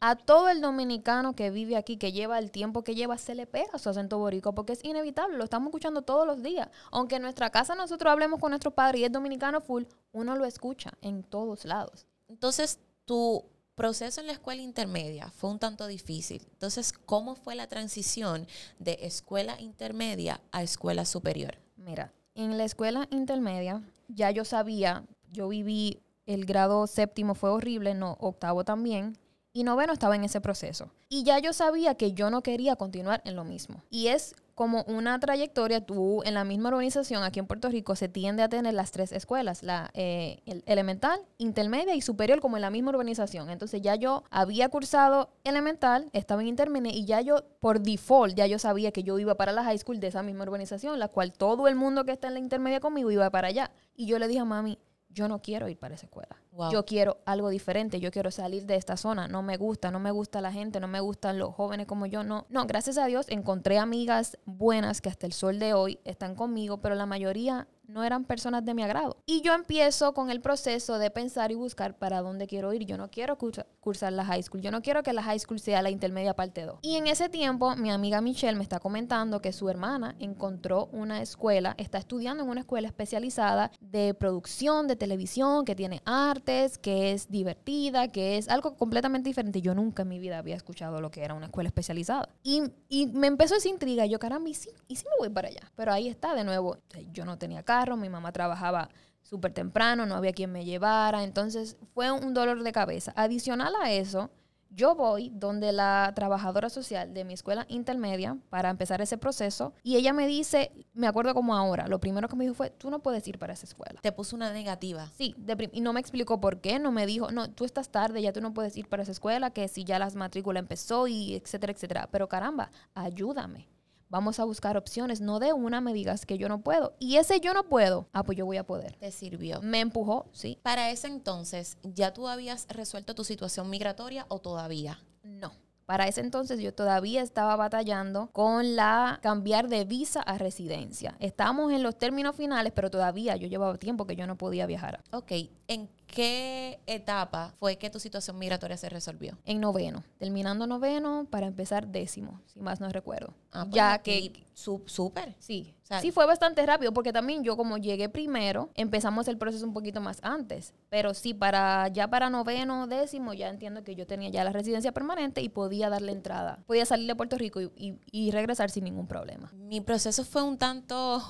A 0.00 0.14
todo 0.14 0.48
el 0.48 0.60
dominicano 0.60 1.34
que 1.34 1.50
vive 1.50 1.76
aquí, 1.76 1.96
que 1.96 2.12
lleva 2.12 2.38
el 2.38 2.52
tiempo 2.52 2.84
que 2.84 2.94
lleva, 2.94 3.18
se 3.18 3.34
le 3.34 3.46
pega 3.46 3.78
su 3.78 3.88
acento 3.88 4.18
boricua, 4.18 4.52
porque 4.52 4.74
es 4.74 4.84
inevitable, 4.84 5.36
lo 5.36 5.44
estamos 5.44 5.70
escuchando 5.70 6.02
todos 6.02 6.24
los 6.24 6.40
días. 6.42 6.68
Aunque 6.92 7.16
en 7.16 7.22
nuestra 7.22 7.50
casa 7.50 7.74
nosotros 7.74 8.12
hablemos 8.12 8.38
con 8.38 8.50
nuestro 8.50 8.70
padre 8.70 9.00
y 9.00 9.04
es 9.04 9.12
dominicano 9.12 9.60
full, 9.60 9.84
uno 10.12 10.36
lo 10.36 10.44
escucha 10.44 10.92
en 11.02 11.24
todos 11.24 11.64
lados. 11.64 12.06
Entonces, 12.28 12.78
tu 13.06 13.44
proceso 13.74 14.20
en 14.20 14.28
la 14.28 14.34
escuela 14.34 14.62
intermedia 14.62 15.30
fue 15.30 15.50
un 15.50 15.58
tanto 15.58 15.88
difícil. 15.88 16.46
Entonces, 16.52 16.92
¿cómo 16.92 17.34
fue 17.34 17.56
la 17.56 17.66
transición 17.66 18.46
de 18.78 18.98
escuela 19.02 19.60
intermedia 19.60 20.40
a 20.52 20.62
escuela 20.62 21.04
superior? 21.06 21.58
Mira, 21.76 22.12
en 22.34 22.56
la 22.56 22.64
escuela 22.64 23.08
intermedia 23.10 23.82
ya 24.08 24.30
yo 24.30 24.44
sabía, 24.44 25.04
yo 25.32 25.48
viví 25.48 26.00
el 26.26 26.44
grado 26.44 26.86
séptimo 26.86 27.34
fue 27.34 27.50
horrible, 27.50 27.94
no, 27.94 28.16
octavo 28.20 28.64
también 28.64 29.16
y 29.52 29.64
noveno 29.64 29.92
estaba 29.92 30.16
en 30.16 30.24
ese 30.24 30.40
proceso. 30.40 30.90
Y 31.08 31.24
ya 31.24 31.38
yo 31.38 31.52
sabía 31.52 31.94
que 31.94 32.12
yo 32.12 32.30
no 32.30 32.42
quería 32.42 32.76
continuar 32.76 33.22
en 33.24 33.36
lo 33.36 33.44
mismo. 33.44 33.82
Y 33.90 34.08
es 34.08 34.34
como 34.58 34.82
una 34.88 35.20
trayectoria, 35.20 35.86
tú 35.86 36.20
en 36.24 36.34
la 36.34 36.42
misma 36.42 36.70
organización 36.70 37.22
aquí 37.22 37.38
en 37.38 37.46
Puerto 37.46 37.68
Rico 37.68 37.94
se 37.94 38.08
tiende 38.08 38.42
a 38.42 38.48
tener 38.48 38.74
las 38.74 38.90
tres 38.90 39.12
escuelas, 39.12 39.62
la 39.62 39.90
eh, 39.94 40.40
elemental, 40.66 41.20
intermedia 41.38 41.94
y 41.94 42.00
superior 42.00 42.40
como 42.40 42.56
en 42.56 42.62
la 42.62 42.70
misma 42.70 42.90
organización. 42.90 43.50
Entonces 43.50 43.82
ya 43.82 43.94
yo 43.94 44.24
había 44.30 44.68
cursado 44.68 45.30
elemental, 45.44 46.10
estaba 46.12 46.42
en 46.42 46.48
intermedia 46.48 46.92
y 46.92 47.04
ya 47.04 47.20
yo 47.20 47.44
por 47.60 47.80
default 47.80 48.34
ya 48.34 48.48
yo 48.48 48.58
sabía 48.58 48.90
que 48.90 49.04
yo 49.04 49.16
iba 49.20 49.36
para 49.36 49.52
la 49.52 49.62
high 49.62 49.78
school 49.78 50.00
de 50.00 50.08
esa 50.08 50.24
misma 50.24 50.42
organización, 50.42 50.98
la 50.98 51.06
cual 51.06 51.32
todo 51.32 51.68
el 51.68 51.76
mundo 51.76 52.04
que 52.04 52.10
está 52.10 52.26
en 52.26 52.34
la 52.34 52.40
intermedia 52.40 52.80
conmigo 52.80 53.12
iba 53.12 53.30
para 53.30 53.46
allá. 53.46 53.70
Y 53.94 54.06
yo 54.06 54.18
le 54.18 54.26
dije 54.26 54.40
a 54.40 54.44
mami, 54.44 54.80
yo 55.08 55.28
no 55.28 55.40
quiero 55.40 55.68
ir 55.68 55.78
para 55.78 55.94
esa 55.94 56.06
escuela. 56.06 56.37
Yo 56.72 56.84
quiero 56.84 57.18
algo 57.24 57.48
diferente, 57.50 58.00
yo 58.00 58.10
quiero 58.10 58.30
salir 58.30 58.66
de 58.66 58.76
esta 58.76 58.96
zona. 58.96 59.28
No 59.28 59.42
me 59.42 59.56
gusta, 59.56 59.90
no 59.90 60.00
me 60.00 60.10
gusta 60.10 60.40
la 60.40 60.52
gente, 60.52 60.80
no 60.80 60.88
me 60.88 61.00
gustan 61.00 61.38
los 61.38 61.54
jóvenes 61.54 61.86
como 61.86 62.06
yo. 62.06 62.24
No, 62.24 62.46
no, 62.48 62.66
gracias 62.66 62.98
a 62.98 63.06
Dios 63.06 63.26
encontré 63.28 63.78
amigas 63.78 64.38
buenas 64.44 65.00
que 65.00 65.08
hasta 65.08 65.26
el 65.26 65.32
sol 65.32 65.58
de 65.58 65.74
hoy 65.74 66.00
están 66.04 66.34
conmigo, 66.34 66.78
pero 66.78 66.94
la 66.94 67.06
mayoría 67.06 67.68
no 67.88 68.04
eran 68.04 68.24
personas 68.24 68.64
de 68.64 68.74
mi 68.74 68.82
agrado. 68.82 69.16
Y 69.26 69.40
yo 69.40 69.54
empiezo 69.54 70.12
con 70.12 70.30
el 70.30 70.40
proceso 70.40 70.98
de 70.98 71.10
pensar 71.10 71.50
y 71.50 71.54
buscar 71.54 71.96
para 71.96 72.20
dónde 72.20 72.46
quiero 72.46 72.72
ir. 72.72 72.84
Yo 72.84 72.96
no 72.98 73.10
quiero 73.10 73.38
cursar 73.80 74.12
la 74.12 74.24
high 74.24 74.42
school. 74.42 74.60
Yo 74.60 74.70
no 74.70 74.82
quiero 74.82 75.02
que 75.02 75.12
la 75.12 75.22
high 75.22 75.38
school 75.38 75.58
sea 75.58 75.82
la 75.82 75.90
intermedia 75.90 76.34
parte 76.34 76.64
2. 76.64 76.80
Y 76.82 76.96
en 76.96 77.06
ese 77.06 77.28
tiempo, 77.28 77.74
mi 77.76 77.90
amiga 77.90 78.20
Michelle 78.20 78.56
me 78.56 78.62
está 78.62 78.78
comentando 78.78 79.40
que 79.40 79.52
su 79.52 79.68
hermana 79.70 80.14
encontró 80.18 80.88
una 80.92 81.22
escuela, 81.22 81.74
está 81.78 81.98
estudiando 81.98 82.44
en 82.44 82.50
una 82.50 82.60
escuela 82.60 82.88
especializada 82.88 83.72
de 83.80 84.14
producción, 84.14 84.86
de 84.86 84.96
televisión, 84.96 85.64
que 85.64 85.74
tiene 85.74 86.02
artes, 86.04 86.76
que 86.76 87.12
es 87.12 87.30
divertida, 87.30 88.08
que 88.08 88.36
es 88.36 88.48
algo 88.48 88.76
completamente 88.76 89.30
diferente. 89.30 89.62
Yo 89.62 89.74
nunca 89.74 90.02
en 90.02 90.08
mi 90.08 90.18
vida 90.18 90.38
había 90.38 90.56
escuchado 90.56 91.00
lo 91.00 91.10
que 91.10 91.24
era 91.24 91.32
una 91.32 91.46
escuela 91.46 91.68
especializada. 91.68 92.28
Y, 92.42 92.64
y 92.88 93.06
me 93.06 93.26
empezó 93.26 93.54
esa 93.54 93.68
intriga. 93.68 94.04
Yo, 94.04 94.18
caramba, 94.18 94.50
¿y 94.50 94.54
si, 94.54 94.70
¿y 94.88 94.96
si 94.96 95.04
me 95.04 95.16
voy 95.18 95.30
para 95.30 95.48
allá? 95.48 95.72
Pero 95.74 95.92
ahí 95.92 96.08
está, 96.08 96.34
de 96.34 96.44
nuevo, 96.44 96.76
yo 97.12 97.24
no 97.24 97.38
tenía 97.38 97.62
mi 97.96 98.08
mamá 98.08 98.32
trabajaba 98.32 98.88
súper 99.22 99.52
temprano, 99.52 100.06
no 100.06 100.14
había 100.14 100.32
quien 100.32 100.52
me 100.52 100.64
llevara, 100.64 101.22
entonces 101.22 101.76
fue 101.94 102.10
un 102.10 102.34
dolor 102.34 102.62
de 102.62 102.72
cabeza. 102.72 103.12
Adicional 103.14 103.74
a 103.82 103.92
eso, 103.92 104.30
yo 104.70 104.94
voy 104.94 105.30
donde 105.34 105.72
la 105.72 106.12
trabajadora 106.14 106.68
social 106.68 107.14
de 107.14 107.24
mi 107.24 107.34
escuela 107.34 107.64
intermedia 107.68 108.36
para 108.50 108.70
empezar 108.70 109.00
ese 109.00 109.16
proceso 109.16 109.72
y 109.82 109.96
ella 109.96 110.12
me 110.12 110.26
dice, 110.26 110.72
me 110.92 111.06
acuerdo 111.06 111.34
como 111.34 111.54
ahora, 111.54 111.88
lo 111.88 112.00
primero 112.00 112.28
que 112.28 112.36
me 112.36 112.44
dijo 112.44 112.54
fue, 112.54 112.70
tú 112.70 112.90
no 112.90 113.00
puedes 113.00 113.26
ir 113.28 113.38
para 113.38 113.54
esa 113.54 113.66
escuela. 113.66 114.00
Te 114.00 114.12
puso 114.12 114.36
una 114.36 114.52
negativa. 114.52 115.10
Sí, 115.16 115.34
y 115.72 115.80
no 115.80 115.92
me 115.92 116.00
explicó 116.00 116.40
por 116.40 116.60
qué, 116.60 116.78
no 116.78 116.92
me 116.92 117.06
dijo, 117.06 117.30
no, 117.30 117.50
tú 117.50 117.64
estás 117.64 117.90
tarde, 117.90 118.22
ya 118.22 118.32
tú 118.32 118.40
no 118.40 118.52
puedes 118.52 118.76
ir 118.76 118.88
para 118.88 119.02
esa 119.02 119.12
escuela, 119.12 119.50
que 119.50 119.68
si 119.68 119.84
ya 119.84 119.98
las 119.98 120.16
matrículas 120.16 120.62
empezó 120.62 121.06
y 121.06 121.34
etcétera, 121.34 121.72
etcétera. 121.72 122.08
Pero 122.10 122.28
caramba, 122.28 122.70
ayúdame 122.94 123.68
Vamos 124.10 124.40
a 124.40 124.44
buscar 124.44 124.76
opciones. 124.76 125.20
No 125.20 125.38
de 125.38 125.52
una 125.52 125.80
me 125.80 125.92
digas 125.92 126.24
que 126.24 126.38
yo 126.38 126.48
no 126.48 126.60
puedo. 126.60 126.94
Y 126.98 127.16
ese 127.16 127.40
yo 127.40 127.52
no 127.52 127.64
puedo, 127.64 128.08
ah, 128.12 128.22
pues 128.22 128.38
yo 128.38 128.46
voy 128.46 128.56
a 128.56 128.64
poder. 128.64 128.96
Te 128.96 129.10
sirvió. 129.10 129.60
Me 129.60 129.80
empujó, 129.80 130.26
sí. 130.32 130.58
Para 130.62 130.90
ese 130.90 131.08
entonces, 131.08 131.76
¿ya 131.82 132.14
tú 132.14 132.28
habías 132.28 132.66
resuelto 132.68 133.14
tu 133.14 133.24
situación 133.24 133.68
migratoria 133.68 134.24
o 134.28 134.38
todavía? 134.38 134.98
No. 135.22 135.52
Para 135.84 136.06
ese 136.06 136.20
entonces 136.20 136.60
yo 136.60 136.74
todavía 136.74 137.22
estaba 137.22 137.56
batallando 137.56 138.28
con 138.32 138.76
la 138.76 139.20
cambiar 139.22 139.68
de 139.68 139.84
visa 139.84 140.20
a 140.20 140.36
residencia. 140.36 141.16
Estábamos 141.18 141.72
en 141.72 141.82
los 141.82 141.96
términos 141.98 142.36
finales, 142.36 142.74
pero 142.74 142.90
todavía 142.90 143.36
yo 143.36 143.48
llevaba 143.48 143.78
tiempo 143.78 144.06
que 144.06 144.14
yo 144.14 144.26
no 144.26 144.36
podía 144.36 144.66
viajar. 144.66 145.02
Ok, 145.12 145.32
¿en 145.66 145.88
qué 146.12 146.80
etapa 146.86 147.54
fue 147.60 147.76
que 147.76 147.90
tu 147.90 148.00
situación 148.00 148.38
migratoria 148.38 148.76
se 148.76 148.88
resolvió? 148.88 149.38
En 149.44 149.60
noveno, 149.60 150.02
terminando 150.18 150.66
noveno 150.66 151.26
para 151.30 151.46
empezar 151.46 151.86
décimo, 151.86 152.40
si 152.46 152.60
más 152.60 152.80
no 152.80 152.88
recuerdo. 152.88 153.34
Ah, 153.52 153.64
pues 153.64 153.74
ya 153.76 153.98
que 153.98 154.44
Súper. 154.54 155.34
sí, 155.38 155.74
sí 156.00 156.10
fue 156.10 156.26
bastante 156.26 156.64
rápido 156.66 156.92
porque 156.92 157.12
también 157.12 157.44
yo 157.44 157.56
como 157.56 157.78
llegué 157.78 158.08
primero, 158.08 158.70
empezamos 158.74 159.28
el 159.28 159.38
proceso 159.38 159.64
un 159.64 159.72
poquito 159.72 160.00
más 160.00 160.18
antes, 160.22 160.74
pero 160.90 161.14
sí 161.14 161.32
para 161.34 161.88
ya 161.88 162.08
para 162.08 162.28
noveno, 162.28 162.86
décimo 162.86 163.32
ya 163.34 163.48
entiendo 163.48 163.84
que 163.84 163.94
yo 163.94 164.06
tenía 164.06 164.28
ya 164.30 164.44
la 164.44 164.52
residencia 164.52 164.92
permanente 164.92 165.40
y 165.42 165.48
podía 165.48 165.88
darle 165.90 166.12
entrada, 166.12 166.58
podía 166.66 166.84
salir 166.86 167.06
de 167.06 167.14
Puerto 167.14 167.38
Rico 167.38 167.60
y, 167.60 167.70
y- 167.76 167.98
y 168.10 168.30
regresar 168.32 168.70
sin 168.70 168.84
ningún 168.84 169.06
problema. 169.06 169.50
Mi 169.54 169.80
proceso 169.80 170.24
fue 170.24 170.42
un 170.42 170.58
tanto 170.58 171.22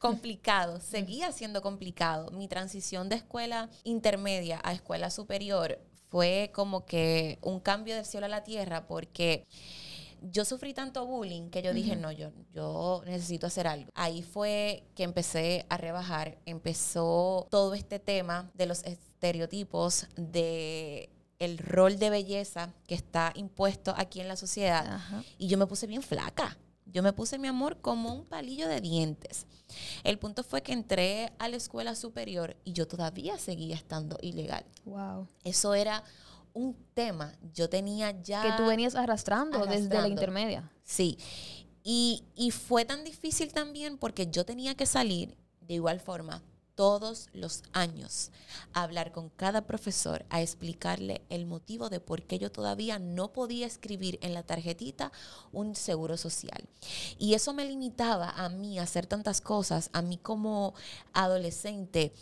complicado, 0.00 0.80
seguía 0.80 1.30
siendo 1.30 1.62
complicado. 1.62 2.32
Mi 2.32 2.48
transición 2.48 3.08
de 3.08 3.16
escuela 3.16 3.68
intermedia 3.84 4.60
a 4.64 4.72
escuela 4.72 5.10
superior 5.10 5.78
fue 6.08 6.50
como 6.52 6.84
que 6.86 7.38
un 7.42 7.60
cambio 7.60 7.94
del 7.94 8.04
cielo 8.04 8.26
a 8.26 8.30
la 8.30 8.42
tierra 8.42 8.88
porque 8.88 9.46
yo 10.22 10.44
sufrí 10.44 10.74
tanto 10.74 11.06
bullying 11.06 11.50
que 11.50 11.62
yo 11.62 11.72
dije, 11.72 11.96
no, 11.96 12.10
yo, 12.12 12.30
yo 12.52 13.02
necesito 13.06 13.46
hacer 13.46 13.66
algo. 13.66 13.90
Ahí 13.94 14.22
fue 14.22 14.84
que 14.94 15.04
empecé 15.04 15.66
a 15.68 15.76
rebajar, 15.76 16.38
empezó 16.46 17.46
todo 17.50 17.74
este 17.74 17.98
tema 17.98 18.50
de 18.54 18.66
los 18.66 18.82
estereotipos, 18.84 20.06
de 20.16 21.10
el 21.38 21.58
rol 21.58 21.98
de 21.98 22.10
belleza 22.10 22.74
que 22.86 22.94
está 22.94 23.32
impuesto 23.34 23.94
aquí 23.96 24.20
en 24.20 24.28
la 24.28 24.36
sociedad. 24.36 25.00
Y 25.38 25.48
yo 25.48 25.56
me 25.58 25.66
puse 25.66 25.86
bien 25.86 26.02
flaca. 26.02 26.58
Yo 26.92 27.02
me 27.02 27.12
puse, 27.12 27.38
mi 27.38 27.48
amor, 27.48 27.80
como 27.80 28.12
un 28.12 28.24
palillo 28.24 28.68
de 28.68 28.80
dientes. 28.80 29.46
El 30.04 30.18
punto 30.18 30.42
fue 30.42 30.62
que 30.62 30.72
entré 30.72 31.32
a 31.38 31.48
la 31.48 31.56
escuela 31.56 31.94
superior 31.94 32.56
y 32.64 32.72
yo 32.72 32.86
todavía 32.86 33.38
seguía 33.38 33.76
estando 33.76 34.18
ilegal. 34.20 34.64
Wow. 34.84 35.28
Eso 35.44 35.74
era 35.74 36.02
un 36.52 36.76
tema. 36.94 37.32
Yo 37.54 37.68
tenía 37.68 38.20
ya... 38.22 38.42
Que 38.42 38.52
tú 38.56 38.66
venías 38.66 38.94
arrastrando, 38.94 39.66
desde 39.66 40.00
la 40.00 40.08
intermedia. 40.08 40.70
Sí. 40.82 41.18
Y, 41.82 42.24
y 42.34 42.50
fue 42.50 42.84
tan 42.84 43.04
difícil 43.04 43.52
también 43.52 43.96
porque 43.96 44.26
yo 44.26 44.44
tenía 44.44 44.74
que 44.74 44.86
salir 44.86 45.36
de 45.60 45.74
igual 45.74 46.00
forma 46.00 46.42
todos 46.80 47.28
los 47.34 47.62
años 47.74 48.30
a 48.72 48.84
hablar 48.84 49.12
con 49.12 49.28
cada 49.28 49.66
profesor, 49.66 50.24
a 50.30 50.40
explicarle 50.40 51.20
el 51.28 51.44
motivo 51.44 51.90
de 51.90 52.00
por 52.00 52.22
qué 52.22 52.38
yo 52.38 52.50
todavía 52.50 52.98
no 52.98 53.34
podía 53.34 53.66
escribir 53.66 54.18
en 54.22 54.32
la 54.32 54.44
tarjetita 54.44 55.12
un 55.52 55.76
seguro 55.76 56.16
social. 56.16 56.66
Y 57.18 57.34
eso 57.34 57.52
me 57.52 57.66
limitaba 57.66 58.30
a 58.30 58.48
mí 58.48 58.78
a 58.78 58.84
hacer 58.84 59.04
tantas 59.06 59.42
cosas, 59.42 59.90
a 59.92 60.00
mí 60.00 60.16
como 60.16 60.72
adolescente. 61.12 62.14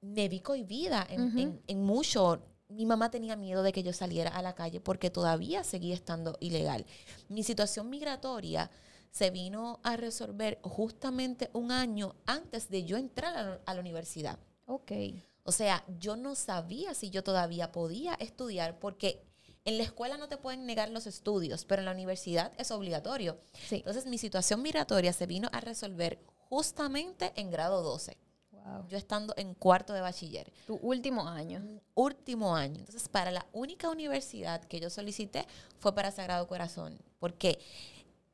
Me 0.00 0.28
vi 0.28 0.40
cohibida 0.40 1.06
en, 1.08 1.62
en 1.64 1.84
mucho. 1.84 2.42
Mi 2.68 2.86
mamá 2.86 3.12
tenía 3.12 3.36
miedo 3.36 3.62
de 3.62 3.72
que 3.72 3.84
yo 3.84 3.92
saliera 3.92 4.30
a 4.30 4.42
la 4.42 4.56
calle 4.56 4.80
porque 4.80 5.10
todavía 5.10 5.62
seguía 5.62 5.94
estando 5.94 6.36
ilegal. 6.40 6.86
Mi 7.28 7.44
situación 7.44 7.88
migratoria 7.88 8.68
se 9.16 9.30
vino 9.30 9.80
a 9.82 9.96
resolver 9.96 10.58
justamente 10.62 11.48
un 11.54 11.72
año 11.72 12.14
antes 12.26 12.68
de 12.68 12.84
yo 12.84 12.98
entrar 12.98 13.34
a 13.34 13.42
la, 13.42 13.60
a 13.64 13.74
la 13.74 13.80
universidad. 13.80 14.38
Ok. 14.66 14.92
O 15.42 15.52
sea, 15.52 15.84
yo 15.98 16.16
no 16.16 16.34
sabía 16.34 16.92
si 16.92 17.08
yo 17.08 17.22
todavía 17.24 17.72
podía 17.72 18.14
estudiar 18.14 18.78
porque 18.78 19.22
en 19.64 19.78
la 19.78 19.84
escuela 19.84 20.18
no 20.18 20.28
te 20.28 20.36
pueden 20.36 20.66
negar 20.66 20.90
los 20.90 21.06
estudios, 21.06 21.64
pero 21.64 21.80
en 21.80 21.86
la 21.86 21.92
universidad 21.92 22.52
es 22.58 22.70
obligatorio. 22.70 23.38
Sí. 23.68 23.76
Entonces 23.76 24.04
mi 24.06 24.18
situación 24.18 24.60
migratoria 24.60 25.12
se 25.14 25.26
vino 25.26 25.48
a 25.52 25.60
resolver 25.60 26.18
justamente 26.50 27.32
en 27.36 27.50
grado 27.50 27.82
12, 27.82 28.18
Wow. 28.50 28.86
yo 28.88 28.98
estando 28.98 29.32
en 29.36 29.54
cuarto 29.54 29.92
de 29.92 30.00
bachiller 30.00 30.52
Tu 30.66 30.74
último 30.82 31.26
año. 31.28 31.80
último 31.94 32.56
año. 32.56 32.80
Entonces, 32.80 33.08
para 33.08 33.30
la 33.30 33.46
única 33.52 33.88
universidad 33.88 34.60
que 34.64 34.80
yo 34.80 34.90
solicité 34.90 35.46
fue 35.78 35.94
para 35.94 36.10
Sagrado 36.10 36.46
Corazón, 36.48 36.98
porque 37.20 37.60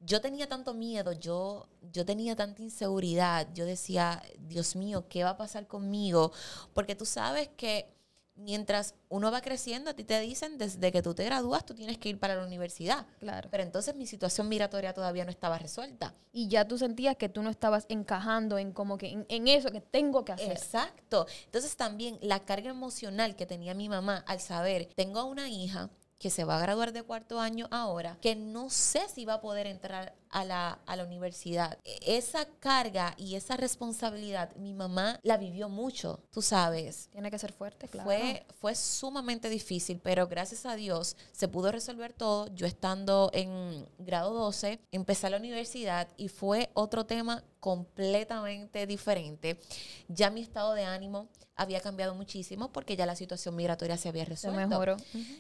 yo 0.05 0.21
tenía 0.21 0.49
tanto 0.49 0.75
miedo, 0.75 1.13
yo, 1.13 1.69
yo 1.93 2.05
tenía 2.05 2.37
tanta 2.37 2.63
inseguridad, 2.63 3.49
yo 3.55 3.65
decía, 3.65 4.23
Dios 4.39 4.77
mío, 4.77 5.07
¿qué 5.09 5.25
va 5.25 5.31
a 5.31 5.37
pasar 5.37 5.67
conmigo? 5.67 6.33
Porque 6.75 6.95
tú 6.95 7.07
sabes 7.07 7.49
que 7.57 7.93
mientras 8.35 8.95
uno 9.09 9.31
va 9.31 9.41
creciendo, 9.41 9.91
a 9.91 9.95
ti 9.95 10.05
te 10.05 10.19
dicen, 10.21 10.59
desde 10.59 10.91
que 10.91 11.03
tú 11.03 11.15
te 11.15 11.25
gradúas, 11.25 11.65
tú 11.65 11.75
tienes 11.75 11.99
que 11.99 12.09
ir 12.09 12.19
para 12.19 12.35
la 12.35 12.45
universidad. 12.45 13.07
Claro. 13.21 13.49
Pero 13.51 13.63
entonces 13.63 13.95
mi 13.95 14.07
situación 14.07 14.49
migratoria 14.49 14.95
todavía 14.95 15.25
no 15.25 15.31
estaba 15.31 15.59
resuelta. 15.59 16.15
y 16.33 16.49
ya 16.49 16.67
tú 16.67 16.79
sentías 16.79 17.17
que 17.17 17.29
tú 17.29 17.43
no 17.43 17.51
estabas 17.51 17.85
encajando 17.89 18.59
en 18.59 18.73
como 18.73 18.97
que 18.97 19.09
en, 19.09 19.27
en 19.29 19.49
eso 19.49 19.71
que 19.71 19.81
tengo 19.81 20.25
que 20.25 20.33
hacer. 20.33 20.53
Exacto. 20.53 21.27
Entonces 21.45 21.77
también 21.77 22.19
la 22.23 22.41
carga 22.41 22.71
emocional 22.71 23.37
que 23.37 23.47
tenía 23.47 23.75
mi 23.75 23.89
mamá 23.89 24.25
al 24.27 24.41
saber, 24.41 24.89
tengo 24.95 25.21
a 25.21 25.25
una 25.25 25.49
hija 25.49 25.91
que 26.23 26.31
se 26.31 26.45
va 26.45 26.57
a 26.57 26.61
graduar 26.61 26.93
de 26.93 27.03
cuarto 27.03 27.41
año 27.41 27.67
ahora, 27.73 28.17
que 28.21 28.37
no 28.37 28.71
sé 28.71 29.09
si 29.13 29.25
va 29.25 29.35
a 29.35 29.41
poder 29.41 29.67
entrar 29.67 30.15
a 30.33 30.45
la, 30.45 30.81
a 30.87 30.97
la 30.97 31.05
universidad. 31.05 31.79
E- 31.85 32.17
Esa 32.17 32.47
carga 32.59 33.15
y 33.17 33.37
esa 33.37 33.57
responsabilidad, 33.57 34.55
mi 34.57 34.75
mamá 34.75 35.21
la 35.23 35.37
vivió 35.37 35.69
mucho, 35.69 36.21
tú 36.31 36.43
sabes. 36.43 37.09
Tiene 37.13 37.31
que 37.31 37.39
ser 37.39 37.53
fuerte, 37.53 37.87
claro. 37.89 38.09
Fue, 38.09 38.45
fue 38.61 38.75
sumamente 38.75 39.49
difícil, 39.49 40.01
pero 40.03 40.27
gracias 40.27 40.67
a 40.67 40.75
Dios 40.75 41.17
se 41.33 41.49
pudo 41.49 41.71
resolver 41.71 42.13
todo. 42.13 42.49
Yo 42.55 42.67
estando 42.67 43.31
en 43.33 43.87
grado 43.99 44.33
12, 44.33 44.81
empecé 44.91 45.31
la 45.31 45.37
universidad 45.37 46.09
y 46.17 46.29
fue 46.29 46.71
otro 46.75 47.07
tema 47.07 47.45
completamente 47.61 48.87
diferente. 48.87 49.59
Ya 50.09 50.31
mi 50.31 50.41
estado 50.41 50.75
de 50.75 50.85
ánimo 50.85 51.29
había 51.55 51.81
cambiado 51.81 52.15
muchísimo 52.15 52.73
porque 52.73 52.97
ya 52.97 53.07
la 53.07 53.15
situación 53.15 53.55
migratoria 53.55 53.97
se 53.97 54.09
había 54.09 54.25
se 54.25 54.31
resuelto. 54.31 54.69
mejoró. 54.69 54.97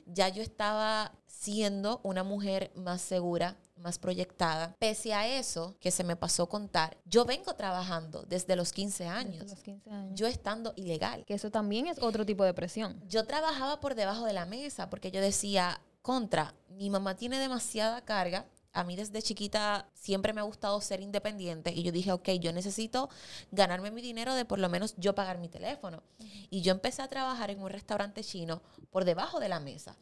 Ya 0.07 0.29
yo 0.29 0.43
estaba 0.43 1.13
siendo 1.27 2.01
una 2.05 2.23
mujer 2.23 2.71
más 2.77 3.01
segura, 3.03 3.57
más 3.83 3.99
proyectada. 3.99 4.75
Pese 4.79 5.13
a 5.13 5.27
eso 5.27 5.77
que 5.81 5.91
se 5.91 6.05
me 6.05 6.17
pasó 6.17 6.49
contar, 6.49 6.97
yo 7.05 7.25
vengo 7.25 7.55
trabajando 7.55 8.23
desde 8.23 8.57
los 8.57 8.73
15 8.73 9.05
Desde 9.05 9.15
años, 9.19 9.51
los 9.51 9.63
15 9.63 9.91
años. 9.91 10.19
yo 10.19 10.27
estando 10.27 10.73
ilegal. 10.77 11.25
que 11.27 11.35
eso 11.35 11.51
también 11.51 11.87
es 11.87 11.99
otro 12.01 12.25
tipo 12.25 12.45
de 12.45 12.55
presión. 12.55 13.03
Yo 13.09 13.27
trabajaba 13.27 13.81
por 13.81 13.95
debajo 13.95 14.25
de 14.25 14.33
la 14.33 14.47
mesa 14.47 14.89
porque 14.89 15.11
yo 15.11 15.21
decía, 15.21 15.81
contra, 16.01 16.55
mi 16.71 16.89
mamá 16.91 17.17
tiene 17.17 17.39
demasiada 17.39 18.01
carga. 18.03 18.47
A 18.73 18.85
mí 18.85 18.97
desde 18.97 19.21
chiquita 19.23 19.89
siempre 19.95 20.33
me 20.33 20.41
ha 20.41 20.45
gustado 20.45 20.81
ser 20.81 21.01
independiente 21.01 21.73
y 21.73 21.83
yo 21.83 21.93
dije, 21.93 22.13
ok, 22.13 22.31
yo 22.41 22.53
necesito 22.53 23.11
ganarme 23.51 23.91
mi 23.91 24.01
dinero 24.01 24.35
de 24.35 24.45
por 24.45 24.59
lo 24.59 24.69
menos 24.69 24.95
yo 24.97 25.15
pagar 25.15 25.39
mi 25.39 25.49
teléfono. 25.49 26.03
Y 26.49 26.63
yo 26.63 26.73
empecé 26.73 27.03
a 27.03 27.09
trabajar 27.09 27.51
en 27.51 27.63
un 27.63 27.69
restaurante 27.69 28.25
chino 28.25 28.63
por 28.91 29.05
debajo 29.05 29.41
de 29.41 29.49
la 29.49 29.61
mesa. 29.61 29.97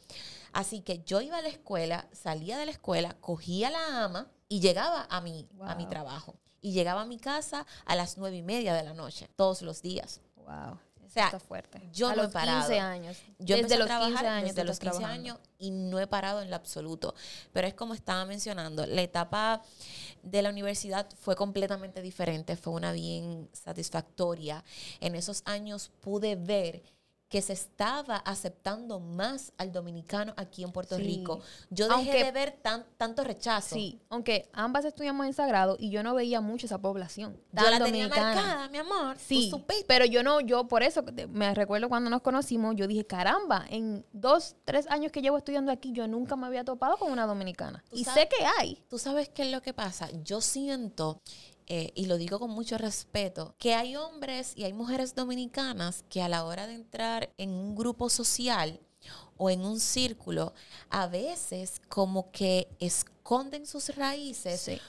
Así 0.53 0.81
que 0.81 1.03
yo 1.05 1.21
iba 1.21 1.39
a 1.39 1.43
la 1.43 1.49
escuela, 1.49 2.09
salía 2.13 2.59
de 2.59 2.67
la 2.67 2.73
escuela, 2.73 3.17
cogía 3.21 3.71
la 3.71 4.05
ama 4.05 4.31
y 4.49 4.61
llegaba 4.61 5.07
a 5.11 5.21
mi, 5.21 5.49
a 5.63 5.75
mi 5.75 5.87
trabajo. 5.87 6.37
Y 6.61 6.73
llegaba 6.73 7.03
a 7.03 7.07
mi 7.07 7.19
casa 7.19 7.67
a 7.87 7.97
las 7.97 8.19
nueve 8.19 8.37
y 8.37 8.43
media 8.43 8.75
de 8.75 8.83
la 8.83 8.95
noche, 8.95 9.29
todos 9.35 9.63
los 9.63 9.81
días. 9.83 10.21
Wow. 10.37 10.79
O 11.11 11.13
sea, 11.13 11.25
está 11.25 11.41
fuerte. 11.41 11.83
yo 11.93 12.07
a 12.07 12.15
no 12.15 12.21
he 12.21 12.25
los 12.25 12.33
parado. 12.33 12.69
15 12.69 12.79
años. 12.79 13.17
Yo 13.41 13.57
desde 13.57 13.79
los 13.79 13.87
a 13.87 13.89
trabajar 13.89 14.13
15 14.13 14.27
años. 14.29 14.49
desde 14.51 14.65
los 14.65 14.75
estás 14.75 14.93
15 14.93 14.99
trabajando. 15.01 15.31
años 15.33 15.49
y 15.59 15.73
no 15.73 15.99
he 15.99 16.07
parado 16.07 16.41
en 16.41 16.51
lo 16.51 16.55
absoluto. 16.55 17.17
Pero 17.53 17.67
es 17.67 17.75
como 17.75 17.95
estaba 17.95 18.25
mencionando, 18.27 18.87
la 18.87 19.03
etapa 19.03 19.61
de 20.23 20.43
la 20.43 20.51
universidad 20.51 21.09
fue 21.21 21.35
completamente 21.35 22.01
diferente, 22.01 22.55
fue 22.55 22.75
una 22.75 22.93
bien 22.93 23.51
satisfactoria. 23.53 24.63
En 25.01 25.17
esos 25.17 25.43
años 25.47 25.91
pude 26.01 26.37
ver 26.37 26.85
que 27.31 27.41
se 27.43 27.53
estaba 27.53 28.17
aceptando 28.17 28.99
más 29.01 29.53
al 29.57 29.71
dominicano 29.73 30.35
aquí 30.37 30.65
en 30.65 30.73
Puerto 30.73 30.97
Sí. 30.97 31.03
Rico. 31.05 31.41
Yo 31.71 31.87
dejé 31.87 31.95
Aunque- 32.01 32.25
de 32.25 32.33
ver 32.33 32.59
tan, 32.61 32.85
tanto 32.99 33.23
rechazo. 33.23 33.77
Sí, 33.77 34.01
aunque 34.11 34.49
ambas 34.53 34.85
estudiamos 34.85 35.25
en 35.27 35.33
Sagrado 35.33 35.77
y 35.79 35.91
yo 35.91 36.03
no 36.03 36.13
veía 36.15 36.41
mucho 36.41 36.67
esa 36.67 36.79
población. 36.79 37.41
Yo 37.53 37.71
la 37.71 37.79
tenía 37.83 38.09
marcada, 38.09 38.69
mi 38.69 38.79
amor. 38.79 39.17
Sí, 39.17 39.51
pero 39.87 40.05
yo 40.07 40.25
no, 40.25 40.41
yo 40.41 40.67
por 40.67 40.83
eso, 40.83 41.05
me 41.29 41.55
recuerdo 41.55 41.89
cuando 41.89 42.11
nos 42.11 42.21
conocimos, 42.21 42.75
yo 42.75 42.89
dije, 42.89 43.07
caramba, 43.07 43.65
en 43.71 44.05
dos, 44.13 44.57
tres 44.65 44.89
años 44.91 45.13
que 45.13 45.23
llevo 45.23 45.39
estudiando 45.39 45.71
aquí, 45.71 45.93
yo 45.93 46.09
nunca 46.09 46.35
me 46.35 46.49
había 46.49 46.65
topado 46.65 46.97
con 46.97 47.13
una 47.13 47.27
dominicana. 47.27 47.85
Y 47.93 48.03
sabes- 48.05 48.25
sé 48.25 48.29
que 48.29 48.45
hay. 48.59 48.83
¿Tú 48.91 48.99
sabes 48.99 49.29
qué 49.29 49.43
es 49.43 49.53
lo 49.53 49.63
que 49.63 49.73
pasa? 49.73 50.09
Yo 50.25 50.41
siento, 50.41 51.21
eh, 51.73 51.93
y 51.95 52.07
lo 52.07 52.17
digo 52.19 52.41
con 52.41 52.51
mucho 52.51 52.77
respeto, 52.79 53.55
que 53.57 53.77
hay 53.77 53.95
hombres 53.95 54.55
y 54.57 54.65
hay 54.65 54.73
mujeres 54.73 55.15
dominicanas 55.15 56.05
que 56.11 56.21
a 56.21 56.29
la 56.29 56.45
hora 56.45 56.67
de 56.67 56.75
entrar 56.75 57.33
en 57.39 57.51
un 57.51 57.77
grupo 57.77 58.11
social 58.11 58.81
o 59.37 59.51
en 59.51 59.65
un 59.65 59.79
círculo, 59.79 60.53
a 60.89 61.07
veces 61.07 61.81
como 61.89 62.33
que 62.33 62.67
esconden 62.81 63.67
sus 63.67 63.95
raíces 63.95 64.61
Sí. 64.63 64.81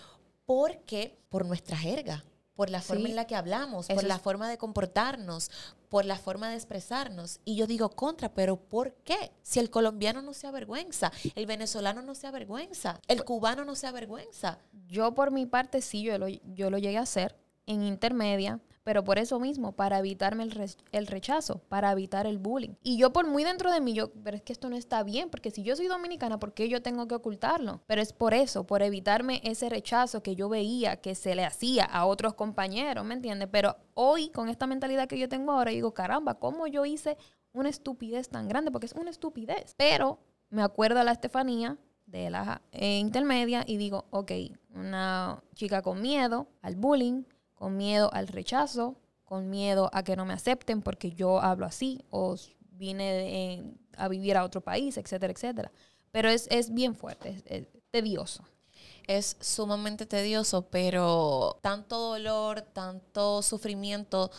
porque 0.47 1.15
por 1.29 1.45
nuestra 1.45 1.77
jerga, 1.77 2.25
por 2.55 2.69
la 2.69 2.81
forma 2.81 3.05
Sí. 3.05 3.11
en 3.11 3.15
la 3.15 3.25
que 3.27 3.35
hablamos, 3.35 3.89
Eso 3.89 3.95
por 3.95 4.03
la 4.03 4.15
es- 4.15 4.21
forma 4.21 4.49
de 4.49 4.57
comportarnos, 4.57 5.49
por 5.89 6.05
la 6.05 6.17
forma 6.17 6.49
de 6.49 6.55
expresarnos. 6.55 7.39
Y 7.45 7.55
yo 7.55 7.65
digo 7.67 7.89
contra, 7.89 8.33
pero 8.33 8.57
¿por 8.57 8.93
qué? 9.03 9.31
Si 9.41 9.59
el 9.59 9.69
colombiano 9.69 10.21
no 10.21 10.33
se 10.33 10.47
avergüenza, 10.47 11.11
el 11.35 11.45
venezolano 11.45 12.01
no 12.01 12.13
se 12.15 12.27
avergüenza, 12.27 12.99
el 13.07 13.23
cubano 13.23 13.65
no 13.65 13.75
se 13.75 13.87
avergüenza. 13.87 14.59
Yo 14.87 15.13
por 15.13 15.31
mi 15.31 15.45
parte 15.45 15.81
sí, 15.81 16.03
yo 16.03 16.17
lo, 16.17 16.27
yo 16.27 16.69
lo 16.69 16.77
llegué 16.77 16.97
a 16.97 17.01
hacer 17.01 17.35
en 17.65 17.83
intermedia, 17.83 18.59
pero 18.83 19.03
por 19.03 19.19
eso 19.19 19.39
mismo, 19.39 19.73
para 19.73 19.99
evitarme 19.99 20.43
el, 20.91 21.07
rechazo, 21.07 21.59
para 21.69 21.91
evitar 21.91 22.25
el 22.25 22.37
bullying. 22.37 22.75
Y 22.81 22.97
yo 22.97 23.13
por 23.13 23.27
muy 23.27 23.43
dentro 23.43 23.71
de 23.71 23.81
mí, 23.81 23.93
yo, 23.93 24.11
pero 24.23 24.37
es 24.37 24.43
que 24.43 24.53
esto 24.53 24.69
no 24.69 24.75
está 24.75 25.03
bien, 25.03 25.29
porque 25.29 25.51
si 25.51 25.63
yo 25.63 25.75
soy 25.75 25.87
dominicana, 25.87 26.39
¿por 26.39 26.53
qué 26.53 26.67
yo 26.67 26.81
tengo 26.81 27.07
que 27.07 27.15
ocultarlo? 27.15 27.81
Pero 27.85 28.01
es 28.01 28.13
por 28.13 28.33
eso, 28.33 28.65
por 28.65 28.81
evitarme 28.81 29.41
ese 29.43 29.69
rechazo 29.69 30.23
que 30.23 30.35
yo 30.35 30.49
veía 30.49 30.97
que 30.97 31.15
se 31.15 31.35
le 31.35 31.45
hacía 31.45 31.85
a 31.85 32.05
otros 32.05 32.33
compañeros, 32.33 33.05
¿me 33.05 33.13
entiendes? 33.13 33.49
Pero 33.51 33.75
hoy, 33.93 34.29
con 34.29 34.49
esta 34.49 34.67
mentalidad 34.67 35.07
que 35.07 35.19
yo 35.19 35.29
tengo 35.29 35.51
ahora, 35.51 35.71
digo, 35.71 35.93
caramba, 35.93 36.35
¿cómo 36.35 36.67
yo 36.67 36.85
hice 36.85 37.17
una 37.53 37.69
estupidez 37.69 38.29
tan 38.29 38.47
grande? 38.47 38.71
Porque 38.71 38.87
es 38.87 38.93
una 38.93 39.11
estupidez. 39.11 39.75
Pero 39.77 40.19
me 40.49 40.63
acuerdo 40.63 40.99
a 40.99 41.03
la 41.03 41.11
Estefanía 41.11 41.77
de 42.05 42.29
la 42.29 42.61
eh, 42.71 42.97
intermedia 42.97 43.63
y 43.65 43.77
digo, 43.77 44.05
ok, 44.09 44.31
una 44.75 45.41
chica 45.55 45.81
con 45.81 46.01
miedo 46.01 46.47
al 46.61 46.75
bullying, 46.75 47.23
con 47.61 47.77
miedo 47.77 48.11
al 48.11 48.27
rechazo, 48.27 48.95
con 49.23 49.51
miedo 49.51 49.91
a 49.93 50.01
que 50.01 50.15
no 50.15 50.25
me 50.25 50.33
acepten 50.33 50.81
porque 50.81 51.11
yo 51.11 51.39
hablo 51.39 51.67
así 51.67 52.03
o 52.09 52.35
vine 52.71 53.77
a 53.95 54.07
vivir 54.07 54.35
a 54.35 54.43
otro 54.43 54.61
país, 54.61 54.97
etcétera, 54.97 55.31
etcétera. 55.31 55.71
Pero 56.11 56.27
es, 56.27 56.73
bien 56.73 56.95
fuerte, 56.95 57.39
es 57.45 57.67
tedioso. 57.91 58.43
Es 59.05 59.37
sumamente 59.39 60.07
tedioso, 60.07 60.71
pero 60.71 61.59
tanto 61.61 61.99
dolor, 61.99 62.61
tanto 62.61 63.43
sufrimiento 63.43 64.31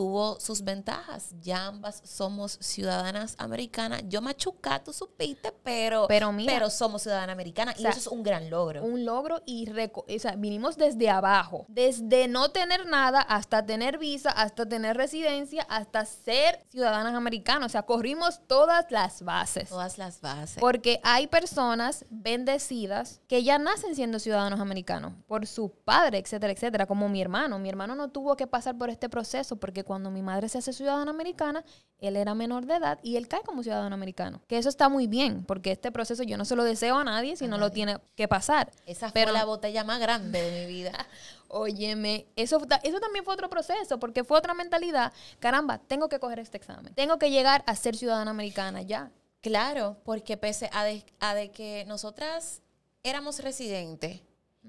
tuvo 0.00 0.40
sus 0.40 0.64
ventajas. 0.64 1.34
Ya 1.42 1.66
ambas 1.66 2.00
somos 2.06 2.56
ciudadanas 2.62 3.34
americanas. 3.36 4.02
Yo 4.08 4.22
machuca, 4.22 4.82
tú 4.82 4.94
supiste, 4.94 5.52
pero, 5.62 6.06
pero, 6.08 6.34
pero 6.46 6.70
somos 6.70 7.02
ciudadanas 7.02 7.34
americanas 7.34 7.78
y 7.78 7.86
eso 7.86 7.98
es 7.98 8.06
un 8.06 8.22
gran 8.22 8.48
logro. 8.48 8.82
Un 8.82 9.04
logro 9.04 9.42
y 9.44 9.68
o 9.70 10.18
sea, 10.18 10.36
vinimos 10.36 10.78
desde 10.78 11.10
abajo, 11.10 11.66
desde 11.68 12.28
no 12.28 12.50
tener 12.50 12.86
nada 12.86 13.20
hasta 13.20 13.66
tener 13.66 13.98
visa, 13.98 14.30
hasta 14.30 14.66
tener 14.66 14.96
residencia, 14.96 15.66
hasta 15.68 16.06
ser 16.06 16.64
ciudadanas 16.70 17.12
americanas. 17.12 17.66
O 17.66 17.68
sea, 17.68 17.82
corrimos 17.82 18.40
todas 18.46 18.86
las 18.90 19.20
bases. 19.20 19.68
Todas 19.68 19.98
las 19.98 20.22
bases. 20.22 20.56
Porque 20.60 20.98
hay 21.02 21.26
personas 21.26 22.06
bendecidas 22.08 23.20
que 23.28 23.44
ya 23.44 23.58
nacen 23.58 23.94
siendo 23.94 24.18
ciudadanos 24.18 24.60
americanos 24.60 25.12
por 25.26 25.46
su 25.46 25.70
padre, 25.84 26.16
etcétera, 26.16 26.54
etcétera, 26.54 26.86
como 26.86 27.10
mi 27.10 27.20
hermano. 27.20 27.58
Mi 27.58 27.68
hermano 27.68 27.94
no 27.94 28.08
tuvo 28.08 28.34
que 28.34 28.46
pasar 28.46 28.78
por 28.78 28.88
este 28.88 29.10
proceso 29.10 29.56
porque 29.56 29.84
cuando 29.90 30.12
mi 30.12 30.22
madre 30.22 30.48
se 30.48 30.56
hace 30.56 30.72
ciudadana 30.72 31.10
americana, 31.10 31.64
él 31.98 32.14
era 32.14 32.32
menor 32.36 32.64
de 32.64 32.76
edad 32.76 33.00
y 33.02 33.16
él 33.16 33.26
cae 33.26 33.42
como 33.42 33.64
ciudadano 33.64 33.92
americano. 33.92 34.40
Que 34.46 34.56
eso 34.56 34.68
está 34.68 34.88
muy 34.88 35.08
bien, 35.08 35.44
porque 35.44 35.72
este 35.72 35.90
proceso 35.90 36.22
yo 36.22 36.38
no 36.38 36.44
se 36.44 36.54
lo 36.54 36.62
deseo 36.62 36.98
a 36.98 37.02
nadie 37.02 37.34
si 37.34 37.48
no 37.48 37.58
lo 37.58 37.72
tiene 37.72 37.98
que 38.14 38.28
pasar. 38.28 38.70
Esa 38.86 39.10
fue 39.10 39.26
la 39.26 39.44
botella 39.44 39.82
más 39.82 39.98
grande 39.98 40.40
de 40.40 40.60
mi 40.60 40.72
vida. 40.72 40.92
Óyeme, 41.48 42.28
eso, 42.36 42.64
eso 42.84 43.00
también 43.00 43.24
fue 43.24 43.34
otro 43.34 43.50
proceso, 43.50 43.98
porque 43.98 44.22
fue 44.22 44.38
otra 44.38 44.54
mentalidad. 44.54 45.12
Caramba, 45.40 45.78
tengo 45.78 46.08
que 46.08 46.20
coger 46.20 46.38
este 46.38 46.58
examen. 46.58 46.94
Tengo 46.94 47.18
que 47.18 47.32
llegar 47.32 47.64
a 47.66 47.74
ser 47.74 47.96
ciudadana 47.96 48.30
americana 48.30 48.82
ya. 48.82 49.10
Claro, 49.40 49.96
porque 50.04 50.36
pese 50.36 50.70
a 50.72 50.84
a 51.18 51.34
de 51.34 51.50
que 51.50 51.84
nosotras 51.88 52.62
éramos 53.02 53.40
residentes, 53.40 54.20